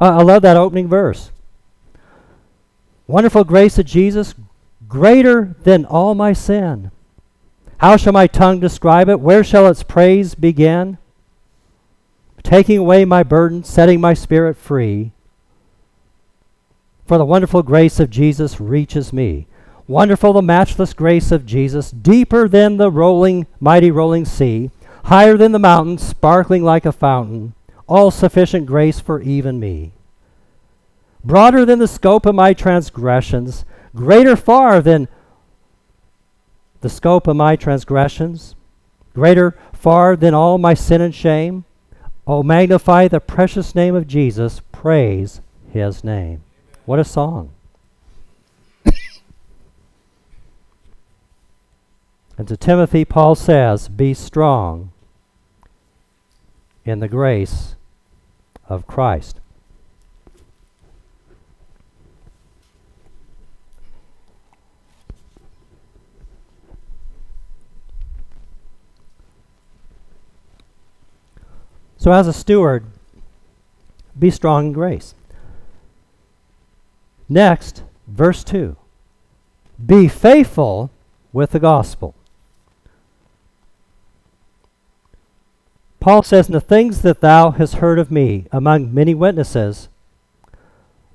Uh, 0.00 0.18
I 0.18 0.22
love 0.22 0.42
that 0.42 0.56
opening 0.56 0.88
verse. 0.88 1.30
Wonderful 3.06 3.44
grace 3.44 3.78
of 3.78 3.86
Jesus, 3.86 4.34
greater 4.86 5.56
than 5.62 5.84
all 5.84 6.14
my 6.14 6.32
sin. 6.32 6.90
How 7.78 7.96
shall 7.96 8.12
my 8.12 8.26
tongue 8.26 8.60
describe 8.60 9.08
it? 9.08 9.20
Where 9.20 9.44
shall 9.44 9.66
its 9.68 9.82
praise 9.82 10.34
begin? 10.34 10.98
Taking 12.42 12.78
away 12.78 13.04
my 13.04 13.22
burden, 13.22 13.64
setting 13.64 14.00
my 14.00 14.14
spirit 14.14 14.56
free. 14.56 15.12
For 17.06 17.18
the 17.18 17.24
wonderful 17.24 17.62
grace 17.62 17.98
of 17.98 18.10
Jesus 18.10 18.60
reaches 18.60 19.12
me. 19.12 19.46
Wonderful 19.86 20.34
the 20.34 20.42
matchless 20.42 20.92
grace 20.92 21.32
of 21.32 21.46
Jesus, 21.46 21.90
deeper 21.90 22.46
than 22.46 22.76
the 22.76 22.90
rolling, 22.90 23.46
mighty 23.58 23.90
rolling 23.90 24.26
sea, 24.26 24.70
higher 25.04 25.38
than 25.38 25.52
the 25.52 25.58
mountains, 25.58 26.06
sparkling 26.06 26.62
like 26.62 26.84
a 26.84 26.92
fountain, 26.92 27.54
all 27.88 28.10
sufficient 28.10 28.66
grace 28.66 29.00
for 29.00 29.20
even 29.22 29.58
me. 29.58 29.92
Broader 31.24 31.64
than 31.64 31.78
the 31.78 31.88
scope 31.88 32.26
of 32.26 32.34
my 32.34 32.52
transgressions, 32.52 33.64
greater 33.96 34.36
far 34.36 34.82
than 34.82 35.08
the 36.80 36.88
scope 36.88 37.26
of 37.26 37.34
my 37.34 37.56
transgressions, 37.56 38.54
greater 39.14 39.58
far 39.72 40.14
than 40.14 40.34
all 40.34 40.58
my 40.58 40.74
sin 40.74 41.00
and 41.00 41.14
shame. 41.14 41.64
Oh, 42.26 42.42
magnify 42.42 43.08
the 43.08 43.20
precious 43.20 43.74
name 43.74 43.94
of 43.94 44.06
Jesus, 44.06 44.60
praise 44.70 45.40
his 45.72 46.04
name. 46.04 46.42
What 46.84 46.98
a 46.98 47.04
song. 47.04 47.50
and 52.36 52.46
to 52.46 52.56
Timothy, 52.56 53.06
Paul 53.06 53.34
says, 53.34 53.88
Be 53.88 54.12
strong 54.14 54.92
in 56.84 57.00
the 57.00 57.08
grace 57.08 57.74
of 58.68 58.86
Christ. 58.86 59.40
So, 71.96 72.12
as 72.12 72.28
a 72.28 72.32
steward, 72.32 72.84
be 74.18 74.30
strong 74.30 74.68
in 74.68 74.72
grace. 74.72 75.14
Next, 77.28 77.82
verse 78.06 78.42
2 78.44 78.76
Be 79.84 80.08
faithful 80.08 80.90
with 81.32 81.50
the 81.50 81.60
gospel. 81.60 82.14
Paul 86.00 86.22
says, 86.22 86.46
the 86.46 86.60
things 86.60 87.02
that 87.02 87.20
thou 87.20 87.50
hast 87.50 87.76
heard 87.76 87.98
of 87.98 88.10
me 88.10 88.46
among 88.52 88.94
many 88.94 89.14
witnesses, 89.14 89.88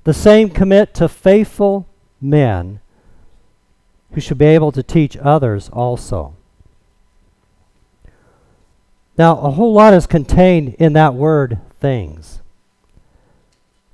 the 0.04 0.14
same 0.14 0.50
commit 0.50 0.94
to 0.94 1.08
faithful 1.08 1.86
men 2.20 2.80
who 4.12 4.20
should 4.20 4.38
be 4.38 4.44
able 4.44 4.72
to 4.72 4.82
teach 4.82 5.16
others 5.16 5.68
also. 5.70 6.34
Now, 9.16 9.38
a 9.38 9.50
whole 9.50 9.72
lot 9.72 9.94
is 9.94 10.06
contained 10.06 10.74
in 10.74 10.92
that 10.94 11.14
word 11.14 11.58
things 11.80 12.40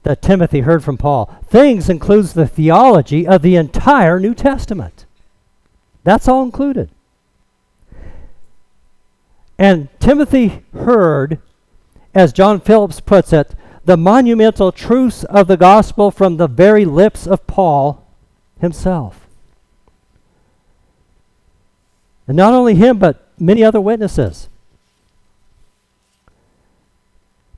that 0.03 0.23
Timothy 0.23 0.61
heard 0.61 0.83
from 0.83 0.97
Paul. 0.97 1.27
Things 1.47 1.89
includes 1.89 2.33
the 2.33 2.47
theology 2.47 3.27
of 3.27 3.43
the 3.43 3.57
entire 3.57 4.19
New 4.19 4.35
Testament. 4.35 5.05
That's 6.05 6.27
all 6.27 6.43
included. 6.43 6.91
And 9.61 9.89
Timothy 10.01 10.63
heard, 10.73 11.39
as 12.15 12.33
John 12.33 12.63
Phillips 12.63 12.99
puts 12.99 13.31
it, 13.31 13.55
the 13.85 13.99
monumental 13.99 14.73
truths 14.73 15.23
of 15.25 15.49
the 15.49 15.59
gospel 15.59 16.11
from 16.11 16.39
the 16.39 16.49
very 16.49 16.87
lips 16.87 17.27
of 17.27 17.47
Paul 17.47 18.07
himself. 18.59 19.27
And 22.27 22.39
not 22.39 22.55
only 22.55 22.75
him, 22.75 22.99
but 22.99 23.29
many 23.39 23.63
other 23.63 23.83
witnesses. 23.83 24.49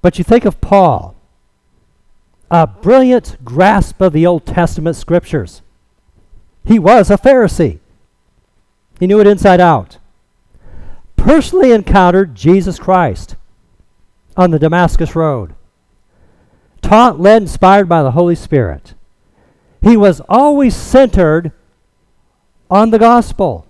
But 0.01 0.19
you 0.19 0.25
think 0.25 0.45
of 0.45 0.61
Paul 0.61 1.15
a 2.51 2.67
brilliant 2.67 3.37
grasp 3.45 4.01
of 4.01 4.13
the 4.13 4.27
Old 4.27 4.45
Testament 4.45 4.97
scriptures. 4.97 5.63
He 6.67 6.81
was 6.81 7.11
a 7.11 7.17
Pharisee, 7.17 7.79
he 8.99 9.07
knew 9.07 9.21
it 9.21 9.27
inside 9.29 9.61
out. 9.61 9.99
Personally 11.23 11.71
encountered 11.71 12.35
Jesus 12.35 12.81
Christ 12.81 13.37
on 14.37 14.51
the 14.51 14.59
Damascus 14.59 15.15
Road. 15.15 15.55
Taught, 16.81 17.21
led, 17.21 17.43
inspired 17.43 17.89
by 17.89 18.03
the 18.03 18.11
Holy 18.11 18.35
Spirit. 18.35 18.95
He 19.81 19.97
was 19.97 20.21
always 20.29 20.75
centered 20.75 21.53
on 22.69 22.91
the 22.91 22.99
gospel. 22.99 23.69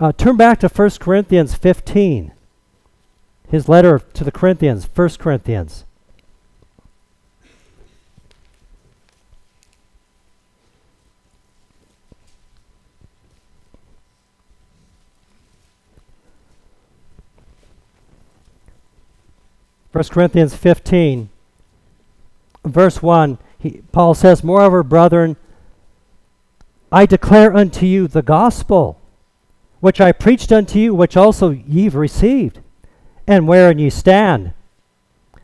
Uh, 0.00 0.10
turn 0.10 0.36
back 0.36 0.58
to 0.58 0.68
1 0.68 0.90
Corinthians 0.98 1.54
15. 1.54 2.32
His 3.48 3.68
letter 3.68 4.00
to 4.00 4.24
the 4.24 4.32
Corinthians, 4.32 4.88
1 4.92 5.10
Corinthians. 5.20 5.84
First 19.94 20.10
Corinthians 20.10 20.56
15, 20.56 21.28
verse 22.64 23.00
1, 23.00 23.38
he, 23.60 23.80
Paul 23.92 24.14
says, 24.14 24.42
Moreover, 24.42 24.82
brethren, 24.82 25.36
I 26.90 27.06
declare 27.06 27.54
unto 27.54 27.86
you 27.86 28.08
the 28.08 28.20
gospel, 28.20 29.00
which 29.78 30.00
I 30.00 30.10
preached 30.10 30.50
unto 30.50 30.80
you, 30.80 30.96
which 30.96 31.16
also 31.16 31.50
ye 31.50 31.84
have 31.84 31.94
received, 31.94 32.58
and 33.28 33.46
wherein 33.46 33.78
ye 33.78 33.88
stand, 33.88 34.52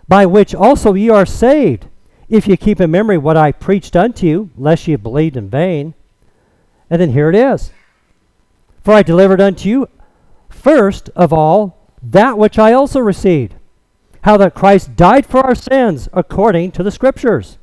by 0.09 0.27
which 0.27 0.53
also 0.53 0.95
ye 0.95 1.09
are 1.09 1.25
saved, 1.25 1.87
if 2.29 2.49
ye 2.49 2.57
keep 2.57 2.81
in 2.81 2.91
memory 2.91 3.19
what 3.19 3.37
I 3.37 3.53
preached 3.53 3.95
unto 3.95 4.27
you, 4.27 4.51
lest 4.57 4.89
ye 4.89 4.93
have 4.95 5.03
believed 5.05 5.37
in 5.37 5.49
vain. 5.49 5.95
And 6.91 7.01
then 7.01 7.13
here 7.13 7.29
it 7.29 7.37
is. 7.37 7.71
For 8.83 8.95
I 8.95 9.05
delivered 9.05 9.41
unto 9.41 9.69
you 9.69 9.89
first 10.49 11.09
of 11.11 11.33
all 11.33 11.79
that 12.03 12.37
which 12.37 12.59
I 12.59 12.73
also 12.73 12.99
received, 12.99 13.55
how 14.23 14.37
that 14.37 14.55
Christ 14.55 14.97
died 14.97 15.27
for 15.27 15.41
our 15.41 15.55
sins 15.55 16.09
according 16.13 16.73
to 16.73 16.83
the 16.83 16.91
Scriptures, 16.91 17.59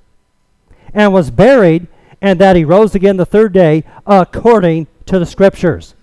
and 0.94 1.14
was 1.14 1.32
buried, 1.32 1.88
and 2.22 2.40
that 2.40 2.56
he 2.56 2.64
rose 2.66 2.96
again 2.96 3.18
the 3.18 3.26
third 3.26 3.54
day 3.54 3.84
according 4.06 4.88
to 5.06 5.20
the 5.20 5.26
Scriptures. 5.26 5.96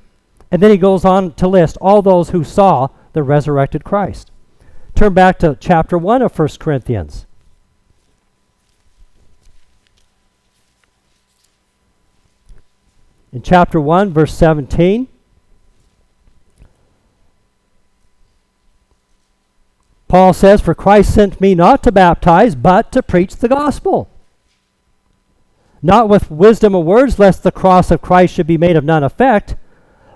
And 0.50 0.62
then 0.62 0.70
he 0.70 0.76
goes 0.76 1.04
on 1.04 1.32
to 1.34 1.48
list 1.48 1.76
all 1.80 2.02
those 2.02 2.30
who 2.30 2.44
saw 2.44 2.88
the 3.12 3.22
resurrected 3.22 3.82
Christ. 3.82 4.30
Turn 4.94 5.12
back 5.12 5.38
to 5.40 5.56
chapter 5.58 5.98
1 5.98 6.22
of 6.22 6.38
1 6.38 6.48
Corinthians. 6.60 7.26
In 13.32 13.42
chapter 13.42 13.80
1, 13.80 14.12
verse 14.12 14.32
17, 14.32 15.08
Paul 20.14 20.32
says, 20.32 20.60
For 20.60 20.76
Christ 20.76 21.12
sent 21.12 21.40
me 21.40 21.56
not 21.56 21.82
to 21.82 21.90
baptize, 21.90 22.54
but 22.54 22.92
to 22.92 23.02
preach 23.02 23.34
the 23.34 23.48
gospel. 23.48 24.08
Not 25.82 26.08
with 26.08 26.30
wisdom 26.30 26.72
of 26.72 26.84
words, 26.84 27.18
lest 27.18 27.42
the 27.42 27.50
cross 27.50 27.90
of 27.90 28.00
Christ 28.00 28.32
should 28.32 28.46
be 28.46 28.56
made 28.56 28.76
of 28.76 28.84
none 28.84 29.02
effect. 29.02 29.56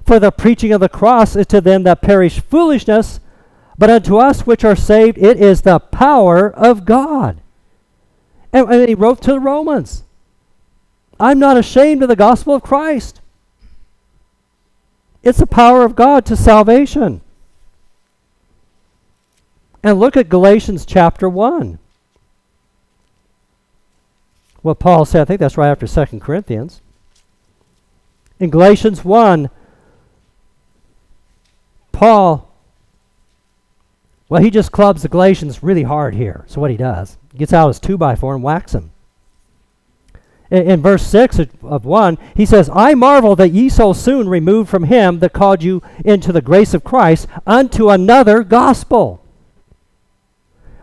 For 0.07 0.21
the 0.21 0.31
preaching 0.31 0.71
of 0.71 0.81
the 0.81 0.89
cross 0.89 1.35
is 1.35 1.49
to 1.49 1.61
them 1.61 1.83
that 1.83 2.01
perish 2.01 2.39
foolishness, 2.39 3.19
but 3.77 3.91
unto 3.91 4.19
us 4.19 4.47
which 4.47 4.63
are 4.63 4.77
saved, 4.77 5.19
it 5.19 5.37
is 5.37 5.63
the 5.63 5.81
power 5.81 6.49
of 6.49 6.85
God. 6.85 7.41
And, 8.53 8.73
and 8.73 8.89
he 8.89 8.95
wrote 8.95 9.21
to 9.23 9.33
the 9.33 9.41
Romans 9.41 10.05
I'm 11.19 11.41
not 11.41 11.57
ashamed 11.57 12.05
of 12.05 12.09
the 12.09 12.15
gospel 12.15 12.55
of 12.55 12.63
Christ. 12.63 13.21
It's 15.25 15.39
the 15.39 15.47
power 15.49 15.83
of 15.83 15.97
God 15.97 16.25
to 16.27 16.37
salvation. 16.37 17.21
And 19.83 20.01
look 20.01 20.17
at 20.17 20.29
Galatians 20.29 20.85
chapter 20.85 21.29
1. 21.29 21.79
What 24.63 24.79
Paul 24.79 25.05
said, 25.05 25.23
I 25.23 25.25
think 25.25 25.41
that's 25.41 25.57
right 25.57 25.71
after 25.71 25.87
2 25.87 26.19
Corinthians. 26.19 26.83
In 28.41 28.51
Galatians 28.51 29.05
1, 29.05 29.51
Paul, 31.93 32.53
well, 34.29 34.43
he 34.43 34.51
just 34.51 34.73
clubs 34.73 35.03
the 35.03 35.09
Galatians 35.09 35.63
really 35.63 35.85
hard 35.85 36.15
here. 36.15 36.45
So 36.49 36.61
what 36.61 36.71
he 36.71 36.77
does, 36.77 37.17
he 37.33 37.39
gets 37.39 37.53
out 37.53 37.69
his 37.69 37.81
2 37.81 37.97
by 37.97 38.15
4 38.15 38.35
and 38.35 38.45
whacks 38.45 38.73
them. 38.73 38.91
In, 40.51 40.71
in 40.71 40.83
verse 40.83 41.05
6 41.07 41.41
of 41.63 41.85
1, 41.85 42.19
he 42.35 42.45
says, 42.45 42.69
I 42.73 42.95
marvel 42.95 43.37
that 43.37 43.51
ye 43.51 43.69
so 43.69 43.93
soon 43.93 44.29
removed 44.29 44.69
from 44.69 44.85
him 44.85 45.21
that 45.21 45.33
called 45.33 45.63
you 45.63 45.83
into 46.05 46.33
the 46.33 46.43
grace 46.43 46.75
of 46.75 46.85
Christ 46.85 47.29
unto 47.47 47.91
another 47.91 48.43
gospel 48.43 49.23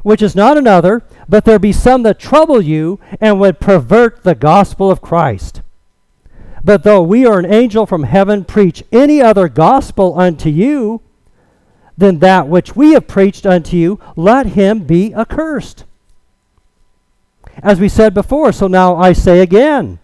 which 0.06 0.22
is 0.22 0.36
not 0.36 0.56
another, 0.56 1.02
but 1.28 1.46
there 1.46 1.58
be 1.58 1.72
some 1.72 2.04
that 2.04 2.20
trouble 2.20 2.62
you 2.62 3.00
and 3.20 3.40
would 3.40 3.60
pervert 3.60 4.22
the 4.22 4.36
gospel 4.36 4.92
of 4.92 5.02
Christ. 5.02 5.64
But 6.64 6.84
though 6.84 7.02
we 7.02 7.26
or 7.26 7.40
an 7.40 7.52
angel 7.52 7.88
from 7.88 8.04
heaven 8.04 8.46
preach 8.46 8.84
any 8.92 9.20
other 9.20 9.48
gospel 9.48 10.20
unto 10.20 10.48
you 10.48 11.02
than 11.98 12.20
that 12.20 12.48
which 12.48 12.76
we 12.76 12.92
have 12.92 13.08
preached 13.08 13.48
unto 13.48 13.78
you, 13.78 14.00
let 14.16 14.46
him 14.46 14.84
be 14.84 15.12
accursed. 15.16 15.86
As 17.64 17.80
we 17.80 17.90
said 17.90 18.14
before, 18.14 18.52
so 18.52 18.68
now 18.68 18.96
I 18.96 19.12
say 19.12 19.40
again. 19.40 19.98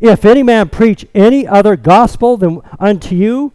If 0.00 0.24
any 0.24 0.42
man 0.42 0.70
preach 0.70 1.06
any 1.14 1.46
other 1.46 1.76
gospel 1.76 2.36
than 2.36 2.62
unto 2.80 3.14
you 3.14 3.52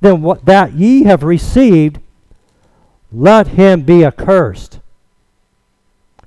than 0.00 0.22
what 0.22 0.44
that 0.44 0.74
ye 0.74 1.02
have 1.02 1.24
received, 1.24 1.98
let 3.16 3.48
him 3.48 3.80
be 3.80 4.04
accursed. 4.04 4.80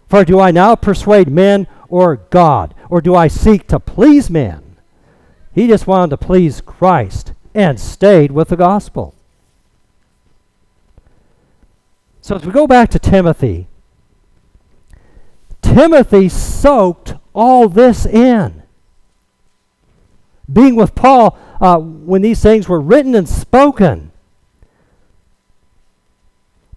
For 0.08 0.26
do 0.26 0.40
I 0.40 0.50
now 0.50 0.76
persuade 0.76 1.30
men 1.30 1.68
or 1.88 2.16
God? 2.16 2.74
Or 2.90 3.00
do 3.00 3.14
I 3.14 3.28
seek 3.28 3.68
to 3.68 3.80
please 3.80 4.30
men? 4.30 4.78
He 5.54 5.68
just 5.68 5.86
wanted 5.86 6.10
to 6.10 6.18
please 6.18 6.62
Christ 6.62 7.34
and 7.54 7.80
stayed 7.80 8.32
with 8.32 8.50
the 8.50 8.56
gospel. 8.56 9.14
So 12.22 12.36
as 12.36 12.46
we 12.46 12.52
go 12.52 12.66
back 12.66 12.90
to 12.90 13.00
Timothy, 13.00 13.68
Timothy 15.62 16.28
soaked 16.28 17.14
all 17.34 17.70
this 17.70 18.06
in. 18.06 18.64
Being 20.52 20.76
with 20.76 20.96
Paul 20.96 21.38
uh, 21.62 21.78
when 21.78 22.24
these 22.24 22.42
things 22.42 22.68
were 22.68 22.82
written 22.82 23.14
and 23.14 23.30
spoken, 23.30 24.09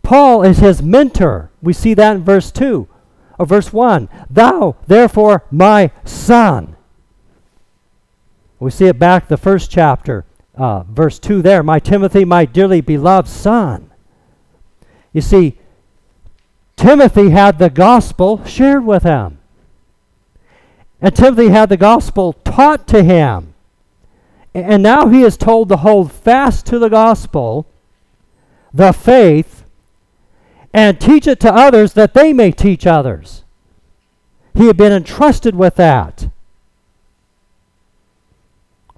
Paul 0.03 0.43
is 0.43 0.59
his 0.59 0.83
mentor. 0.83 1.51
We 1.63 1.73
see 1.73 1.95
that 1.95 2.17
in 2.17 2.25
verse 2.25 2.51
2 2.51 2.89
or 3.39 3.47
verse 3.47 3.73
1. 3.73 4.09
Thou, 4.29 4.77
therefore, 4.87 5.45
my 5.51 5.91
son. 6.05 6.77
We 8.59 8.71
see 8.71 8.87
it 8.87 8.99
back 8.99 9.29
the 9.29 9.37
first 9.37 9.71
chapter, 9.71 10.25
uh, 10.55 10.85
verse 10.85 11.19
2 11.19 11.43
there. 11.43 11.63
My 11.63 11.79
Timothy, 11.79 12.25
my 12.25 12.45
dearly 12.45 12.81
beloved 12.81 13.29
son. 13.29 13.91
You 15.13 15.21
see, 15.21 15.59
Timothy 16.77 17.31
had 17.31 17.59
the 17.59 17.71
gospel 17.71 18.45
shared 18.45 18.85
with 18.85 19.03
him. 19.03 19.39
And 21.01 21.15
Timothy 21.15 21.49
had 21.49 21.69
the 21.69 21.77
gospel 21.77 22.33
taught 22.33 22.87
to 22.89 23.03
him. 23.03 23.55
And 24.55 24.83
now 24.83 25.09
he 25.09 25.23
is 25.23 25.37
told 25.37 25.69
to 25.69 25.77
hold 25.79 26.13
fast 26.13 26.67
to 26.67 26.79
the 26.79 26.89
gospel, 26.89 27.67
the 28.73 28.93
faith 28.93 29.62
and 30.73 31.01
teach 31.01 31.27
it 31.27 31.41
to 31.41 31.55
others 31.55 31.93
that 31.95 32.15
they 32.15 32.33
may 32.33 32.51
teach 32.51 32.87
others. 32.87 33.45
He 34.55 34.67
had 34.67 34.77
been 34.77 34.93
entrusted 34.93 35.55
with 35.55 35.77
that. 35.77 36.29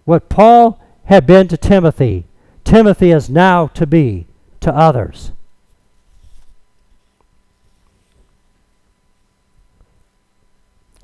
What 0.05 0.29
Paul 0.29 0.81
had 1.05 1.27
been 1.27 1.49
to 1.49 1.57
Timothy, 1.57 2.27
Timothy 2.65 3.11
is 3.11 3.31
now 3.31 3.67
to 3.69 3.87
be 3.87 4.27
to 4.61 4.75
others. 4.75 5.33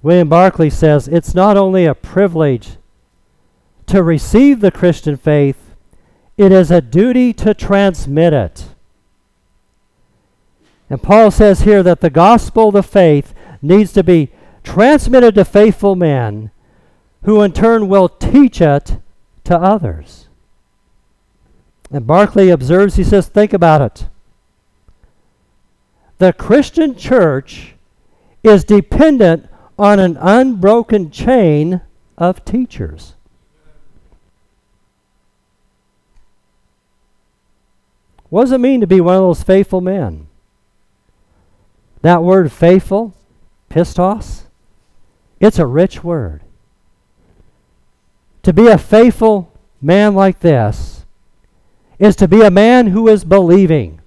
William 0.02 0.28
Barclay 0.28 0.70
says 0.70 1.09
it's 1.09 1.35
not 1.35 1.56
only 1.56 1.85
a 1.85 1.94
privilege 1.94 2.76
to 3.87 4.02
receive 4.02 4.61
the 4.61 4.70
Christian 4.70 5.16
faith, 5.16 5.74
it 6.38 6.52
is 6.52 6.70
a 6.70 6.80
duty 6.80 7.35
to 7.35 7.52
transmit 7.52 8.33
it. 8.33 8.69
And 10.90 11.00
Paul 11.00 11.31
says 11.31 11.61
here 11.61 11.85
that 11.85 12.00
the 12.00 12.11
gospel 12.11 12.76
of 12.76 12.85
faith 12.85 13.33
needs 13.62 13.92
to 13.92 14.03
be 14.03 14.31
transmitted 14.64 15.37
to 15.37 15.44
faithful 15.44 15.94
men 15.94 16.50
who 17.22 17.40
in 17.42 17.53
turn 17.53 17.88
will 17.88 18.09
teach 18.09 18.61
it 18.61 18.98
to 19.44 19.57
others. 19.57 20.26
And 21.92 22.07
Barclay 22.07 22.48
observes, 22.48 22.96
he 22.96 23.05
says, 23.05 23.29
think 23.29 23.53
about 23.53 23.81
it. 23.81 24.09
The 26.18 26.33
Christian 26.33 26.96
church 26.96 27.74
is 28.42 28.64
dependent 28.64 29.48
on 29.79 29.98
an 29.98 30.16
unbroken 30.20 31.11
chain 31.11 31.81
of 32.18 32.44
teachers. 32.44 33.14
What 38.29 38.42
does 38.42 38.53
it 38.53 38.59
mean 38.59 38.81
to 38.81 38.87
be 38.87 39.00
one 39.00 39.16
of 39.16 39.22
those 39.22 39.42
faithful 39.42 39.81
men? 39.81 40.26
That 42.02 42.22
word 42.22 42.50
faithful, 42.50 43.14
pistos, 43.68 44.44
it's 45.38 45.58
a 45.58 45.66
rich 45.66 46.02
word. 46.02 46.42
To 48.42 48.52
be 48.52 48.68
a 48.68 48.78
faithful 48.78 49.52
man 49.80 50.14
like 50.14 50.40
this 50.40 51.04
is 51.98 52.16
to 52.16 52.28
be 52.28 52.42
a 52.42 52.50
man 52.50 52.88
who 52.88 53.08
is 53.08 53.24
believing. 53.24 54.00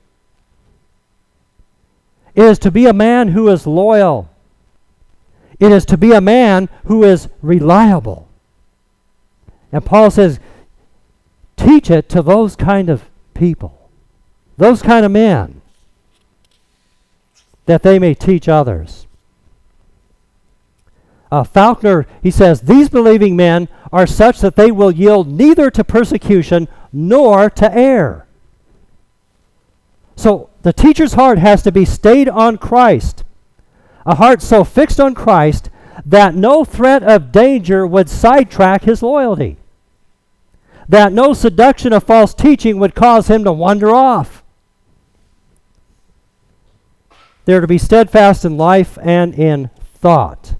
It 2.36 2.44
is 2.44 2.60
to 2.60 2.72
be 2.72 2.88
a 2.88 2.94
man 2.94 3.30
who 3.30 3.48
is 3.50 3.68
loyal. 3.68 4.30
It 5.60 5.72
is 5.72 5.86
to 5.86 5.98
be 5.98 6.12
a 6.14 6.22
man 6.22 6.68
who 6.86 7.04
is 7.04 7.30
reliable. 7.42 8.28
And 9.72 9.86
Paul 9.86 10.10
says, 10.10 10.40
teach 11.56 11.90
it 11.90 12.10
to 12.10 12.22
those 12.22 12.56
kind 12.56 12.90
of 12.90 13.10
people, 13.34 13.90
those 14.58 14.82
kind 14.82 15.06
of 15.06 15.12
men, 15.12 15.62
that 17.66 17.84
they 17.84 18.00
may 18.00 18.14
teach 18.14 18.48
others. 18.48 19.08
Uh, 21.32 21.44
Faulkner, 21.44 22.06
he 22.22 22.30
says, 22.30 22.62
these 22.62 22.90
believing 22.90 23.36
men 23.36 23.68
are 23.92 24.06
such 24.06 24.40
that 24.40 24.56
they 24.56 24.72
will 24.72 24.92
yield 24.92 25.28
neither 25.28 25.72
to 25.72 25.84
persecution 25.84 26.68
nor 26.92 27.50
to 27.50 27.74
error. 27.74 28.28
So 30.16 30.50
the 30.62 30.74
teacher's 30.74 31.14
heart 31.14 31.40
has 31.40 31.64
to 31.64 31.72
be 31.72 31.86
stayed 31.86 32.30
on 32.30 32.58
Christ, 32.58 33.24
a 34.06 34.16
heart 34.16 34.42
so 34.42 34.64
fixed 34.64 35.00
on 35.00 35.16
Christ 35.16 35.72
that 36.06 36.36
no 36.36 36.64
threat 36.64 37.02
of 37.02 37.32
danger 37.32 37.88
would 37.88 38.10
sidetrack 38.10 38.84
his 38.84 39.02
loyalty, 39.02 39.58
that 40.88 41.14
no 41.14 41.34
seduction 41.34 41.94
of 41.94 42.04
false 42.04 42.34
teaching 42.34 42.78
would 42.78 42.94
cause 42.94 43.28
him 43.28 43.44
to 43.44 43.52
wander 43.52 43.90
off. 43.90 44.43
They're 47.46 47.62
to 47.62 47.68
be 47.68 47.78
steadfast 47.78 48.46
in 48.46 48.58
life 48.58 48.98
and 49.02 49.34
in 49.34 49.70
thought. 49.96 50.56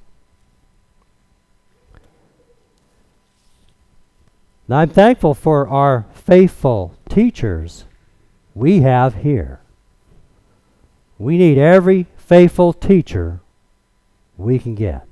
Now, 4.68 4.78
I'm 4.80 4.90
thankful 4.90 5.34
for 5.34 5.68
our 5.68 6.06
faithful 6.14 6.96
teachers 7.10 7.86
we 8.56 8.82
have 8.82 9.16
here. 9.16 9.60
We 11.18 11.38
need 11.38 11.58
every 11.58 12.08
faithful 12.18 12.74
teacher 12.74 13.42
we 14.38 14.60
can 14.60 14.76
get. 14.76 15.08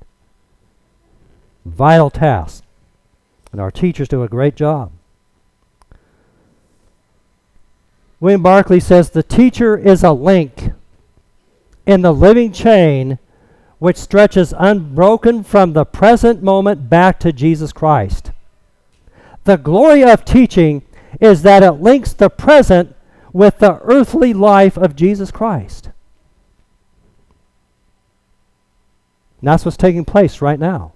Vital 1.64 2.10
task. 2.10 2.64
And 3.50 3.60
our 3.60 3.70
teachers 3.70 4.08
do 4.08 4.22
a 4.22 4.28
great 4.28 4.56
job. 4.56 4.92
William 8.20 8.42
Barclay 8.42 8.80
says 8.80 9.10
the 9.10 9.22
teacher 9.22 9.76
is 9.76 10.02
a 10.02 10.12
link 10.12 10.72
in 11.86 12.02
the 12.02 12.12
living 12.12 12.52
chain 12.52 13.18
which 13.78 13.96
stretches 13.96 14.54
unbroken 14.56 15.42
from 15.42 15.72
the 15.72 15.84
present 15.84 16.42
moment 16.42 16.88
back 16.88 17.18
to 17.18 17.32
Jesus 17.32 17.72
Christ. 17.72 18.30
The 19.44 19.56
glory 19.56 20.04
of 20.04 20.24
teaching 20.24 20.82
is 21.20 21.42
that 21.42 21.62
it 21.62 21.72
links 21.72 22.12
the 22.12 22.30
present 22.30 22.94
with 23.32 23.58
the 23.58 23.78
earthly 23.82 24.32
life 24.32 24.76
of 24.76 24.94
Jesus 24.94 25.30
Christ. 25.30 25.86
And 29.40 29.48
that's 29.48 29.64
what's 29.64 29.76
taking 29.76 30.04
place 30.04 30.40
right 30.40 30.60
now. 30.60 30.92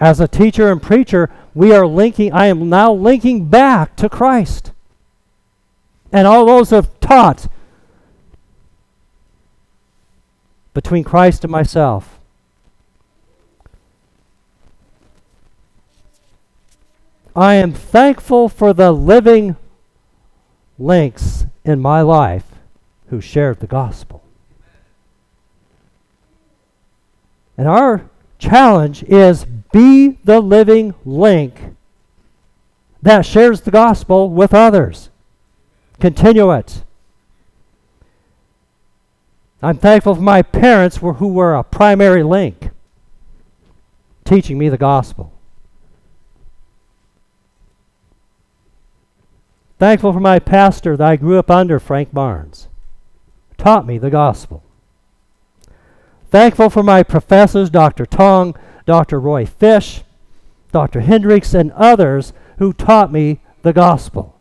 As 0.00 0.20
a 0.20 0.28
teacher 0.28 0.72
and 0.72 0.82
preacher, 0.82 1.30
we 1.54 1.72
are 1.72 1.86
linking, 1.86 2.32
I 2.32 2.46
am 2.46 2.70
now 2.70 2.92
linking 2.92 3.46
back 3.46 3.96
to 3.96 4.08
Christ. 4.08 4.72
And 6.12 6.26
all 6.26 6.46
those 6.46 6.70
who 6.70 6.76
have 6.76 6.98
taught 7.00 7.48
between 10.76 11.02
Christ 11.02 11.42
and 11.42 11.50
myself. 11.50 12.20
I 17.34 17.54
am 17.54 17.72
thankful 17.72 18.50
for 18.50 18.74
the 18.74 18.92
living 18.92 19.56
links 20.78 21.46
in 21.64 21.80
my 21.80 22.02
life 22.02 22.44
who 23.08 23.22
shared 23.22 23.60
the 23.60 23.66
gospel. 23.66 24.22
And 27.56 27.66
our 27.66 28.10
challenge 28.38 29.02
is 29.04 29.46
be 29.72 30.18
the 30.24 30.40
living 30.40 30.94
link 31.06 31.74
that 33.00 33.24
shares 33.24 33.62
the 33.62 33.70
gospel 33.70 34.28
with 34.28 34.52
others. 34.52 35.08
Continue 36.00 36.52
it. 36.52 36.82
I'm 39.62 39.78
thankful 39.78 40.14
for 40.14 40.20
my 40.20 40.42
parents 40.42 40.98
who 40.98 41.28
were 41.28 41.54
a 41.54 41.64
primary 41.64 42.22
link 42.22 42.70
teaching 44.24 44.58
me 44.58 44.68
the 44.68 44.76
gospel. 44.76 45.32
Thankful 49.78 50.12
for 50.12 50.20
my 50.20 50.38
pastor 50.38 50.96
that 50.96 51.06
I 51.06 51.16
grew 51.16 51.38
up 51.38 51.50
under, 51.50 51.78
Frank 51.78 52.12
Barnes. 52.12 52.68
Taught 53.58 53.86
me 53.86 53.98
the 53.98 54.10
gospel. 54.10 54.62
Thankful 56.30 56.70
for 56.70 56.82
my 56.82 57.02
professors, 57.02 57.70
Dr. 57.70 58.04
Tong, 58.06 58.54
Dr. 58.84 59.20
Roy 59.20 59.46
Fish, 59.46 60.02
Dr. 60.72 61.00
Hendricks, 61.00 61.54
and 61.54 61.72
others 61.72 62.32
who 62.58 62.72
taught 62.72 63.12
me 63.12 63.40
the 63.62 63.72
gospel. 63.72 64.38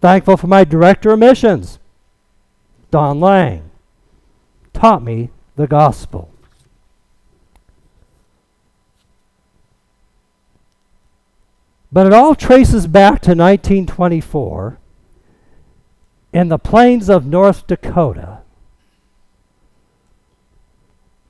Thankful 0.00 0.36
for 0.36 0.46
my 0.46 0.64
director 0.64 1.12
of 1.12 1.18
missions, 1.18 1.78
Don 2.92 3.20
Lang. 3.20 3.70
Taught 4.74 5.02
me 5.02 5.30
the 5.56 5.66
gospel. 5.66 6.30
But 11.90 12.06
it 12.06 12.12
all 12.12 12.34
traces 12.34 12.86
back 12.86 13.20
to 13.22 13.30
1924 13.30 14.78
in 16.34 16.48
the 16.48 16.58
plains 16.58 17.08
of 17.08 17.26
North 17.26 17.66
Dakota. 17.66 18.40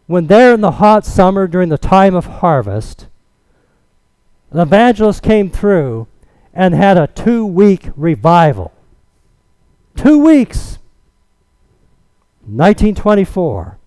When 0.07 0.27
there 0.27 0.55
in 0.55 0.61
the 0.61 0.73
hot 0.73 1.07
summer 1.07 1.47
during 1.47 1.69
the 1.69 1.79
time 1.79 2.17
of 2.17 2.27
harvest, 2.27 3.07
an 4.51 4.59
evangelist 4.59 5.23
came 5.23 5.49
through 5.49 6.09
and 6.53 6.75
had 6.75 6.99
a 6.99 7.07
two 7.07 7.47
week 7.47 7.89
revival. 7.97 8.73
Two 9.95 10.19
weeks. 10.19 10.79
1924. 12.47 13.79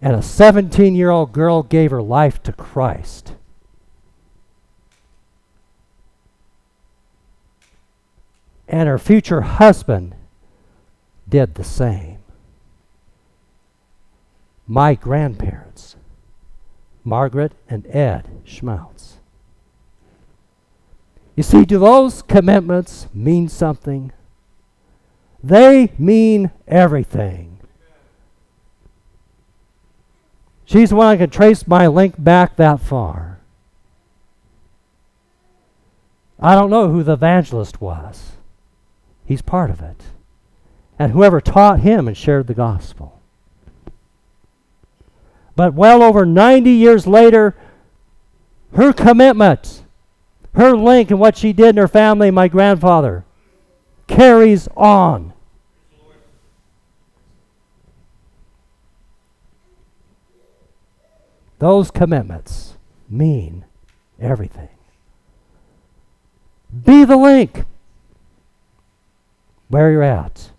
And 0.00 0.14
a 0.14 0.22
17 0.22 0.94
year 0.94 1.10
old 1.10 1.32
girl 1.32 1.62
gave 1.62 1.90
her 1.90 2.02
life 2.02 2.42
to 2.44 2.52
Christ. 2.52 3.34
and 8.68 8.88
her 8.88 8.98
future 8.98 9.40
husband 9.40 10.14
did 11.28 11.54
the 11.54 11.64
same. 11.64 12.18
My 14.66 14.94
grandparents, 14.94 15.96
Margaret 17.02 17.52
and 17.68 17.86
Ed 17.86 18.28
Schmaltz. 18.44 19.16
You 21.34 21.42
see, 21.42 21.64
do 21.64 21.78
those 21.78 22.20
commitments 22.22 23.06
mean 23.14 23.48
something? 23.48 24.12
They 25.48 25.92
mean 25.98 26.50
everything. 26.66 27.58
She's 30.66 30.90
the 30.90 30.96
one 30.96 31.06
I 31.06 31.16
can 31.16 31.30
trace 31.30 31.66
my 31.66 31.86
link 31.86 32.16
back 32.18 32.56
that 32.56 32.80
far. 32.80 33.38
I 36.38 36.54
don't 36.54 36.68
know 36.68 36.90
who 36.90 37.02
the 37.02 37.14
evangelist 37.14 37.80
was. 37.80 38.32
He's 39.24 39.40
part 39.40 39.70
of 39.70 39.80
it. 39.80 40.02
And 40.98 41.12
whoever 41.12 41.40
taught 41.40 41.80
him 41.80 42.06
and 42.06 42.16
shared 42.16 42.46
the 42.46 42.52
gospel. 42.52 43.18
But 45.56 45.72
well 45.72 46.02
over 46.02 46.26
90 46.26 46.70
years 46.70 47.06
later, 47.06 47.56
her 48.74 48.92
commitment, 48.92 49.82
her 50.52 50.76
link 50.76 51.10
and 51.10 51.18
what 51.18 51.38
she 51.38 51.54
did 51.54 51.70
in 51.70 51.76
her 51.78 51.88
family, 51.88 52.30
my 52.30 52.48
grandfather, 52.48 53.24
carries 54.06 54.68
on. 54.76 55.32
Those 61.58 61.90
commitments 61.90 62.74
mean 63.08 63.64
everything. 64.20 64.68
Be 66.84 67.04
the 67.04 67.16
link 67.16 67.64
where 69.68 69.90
you're 69.90 70.02
at. 70.02 70.50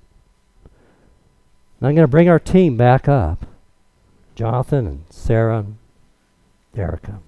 And 1.79 1.87
I'm 1.87 1.95
going 1.95 2.03
to 2.03 2.07
bring 2.07 2.27
our 2.27 2.39
team 2.39 2.75
back 2.75 3.07
up 3.07 3.45
Jonathan 4.35 4.87
and 4.87 5.03
Sarah 5.09 5.59
and 5.59 5.77
Erica. 6.75 7.19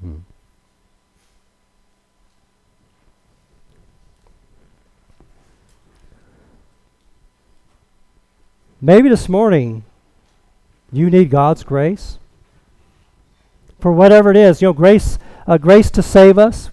Hmm. 0.00 0.16
Maybe 8.80 9.08
this 9.08 9.28
morning 9.28 9.84
you 10.92 11.08
need 11.08 11.30
God's 11.30 11.64
grace 11.64 12.18
for 13.86 13.92
whatever 13.92 14.32
it 14.32 14.36
is. 14.36 14.60
You 14.60 14.66
know, 14.66 14.72
grace, 14.72 15.16
uh, 15.46 15.58
grace 15.58 15.92
to 15.92 16.02
save 16.02 16.38
us, 16.38 16.70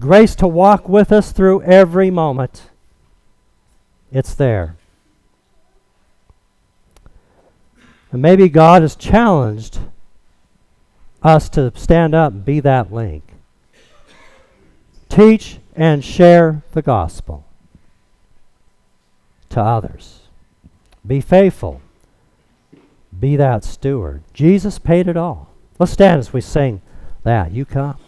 grace 0.00 0.34
to 0.34 0.48
walk 0.48 0.88
with 0.88 1.12
us 1.12 1.30
through 1.30 1.62
every 1.62 2.10
moment. 2.10 2.62
It's 4.10 4.34
there. 4.34 4.74
And 8.10 8.20
maybe 8.20 8.48
God 8.48 8.82
has 8.82 8.96
challenged 8.96 9.78
us 11.22 11.48
to 11.50 11.70
stand 11.76 12.12
up 12.12 12.32
and 12.32 12.44
be 12.44 12.58
that 12.58 12.92
link. 12.92 13.22
Teach 15.08 15.58
and 15.76 16.04
share 16.04 16.64
the 16.72 16.82
gospel 16.82 17.44
to 19.50 19.60
others. 19.60 20.22
Be 21.06 21.20
faithful. 21.20 21.80
Be 23.16 23.36
that 23.36 23.62
steward. 23.62 24.24
Jesus 24.32 24.80
paid 24.80 25.06
it 25.06 25.16
all. 25.16 25.53
Let's 25.78 25.92
stand 25.92 26.20
as 26.20 26.32
we 26.32 26.40
sing 26.40 26.82
that. 27.24 27.52
You 27.52 27.64
come. 27.64 27.98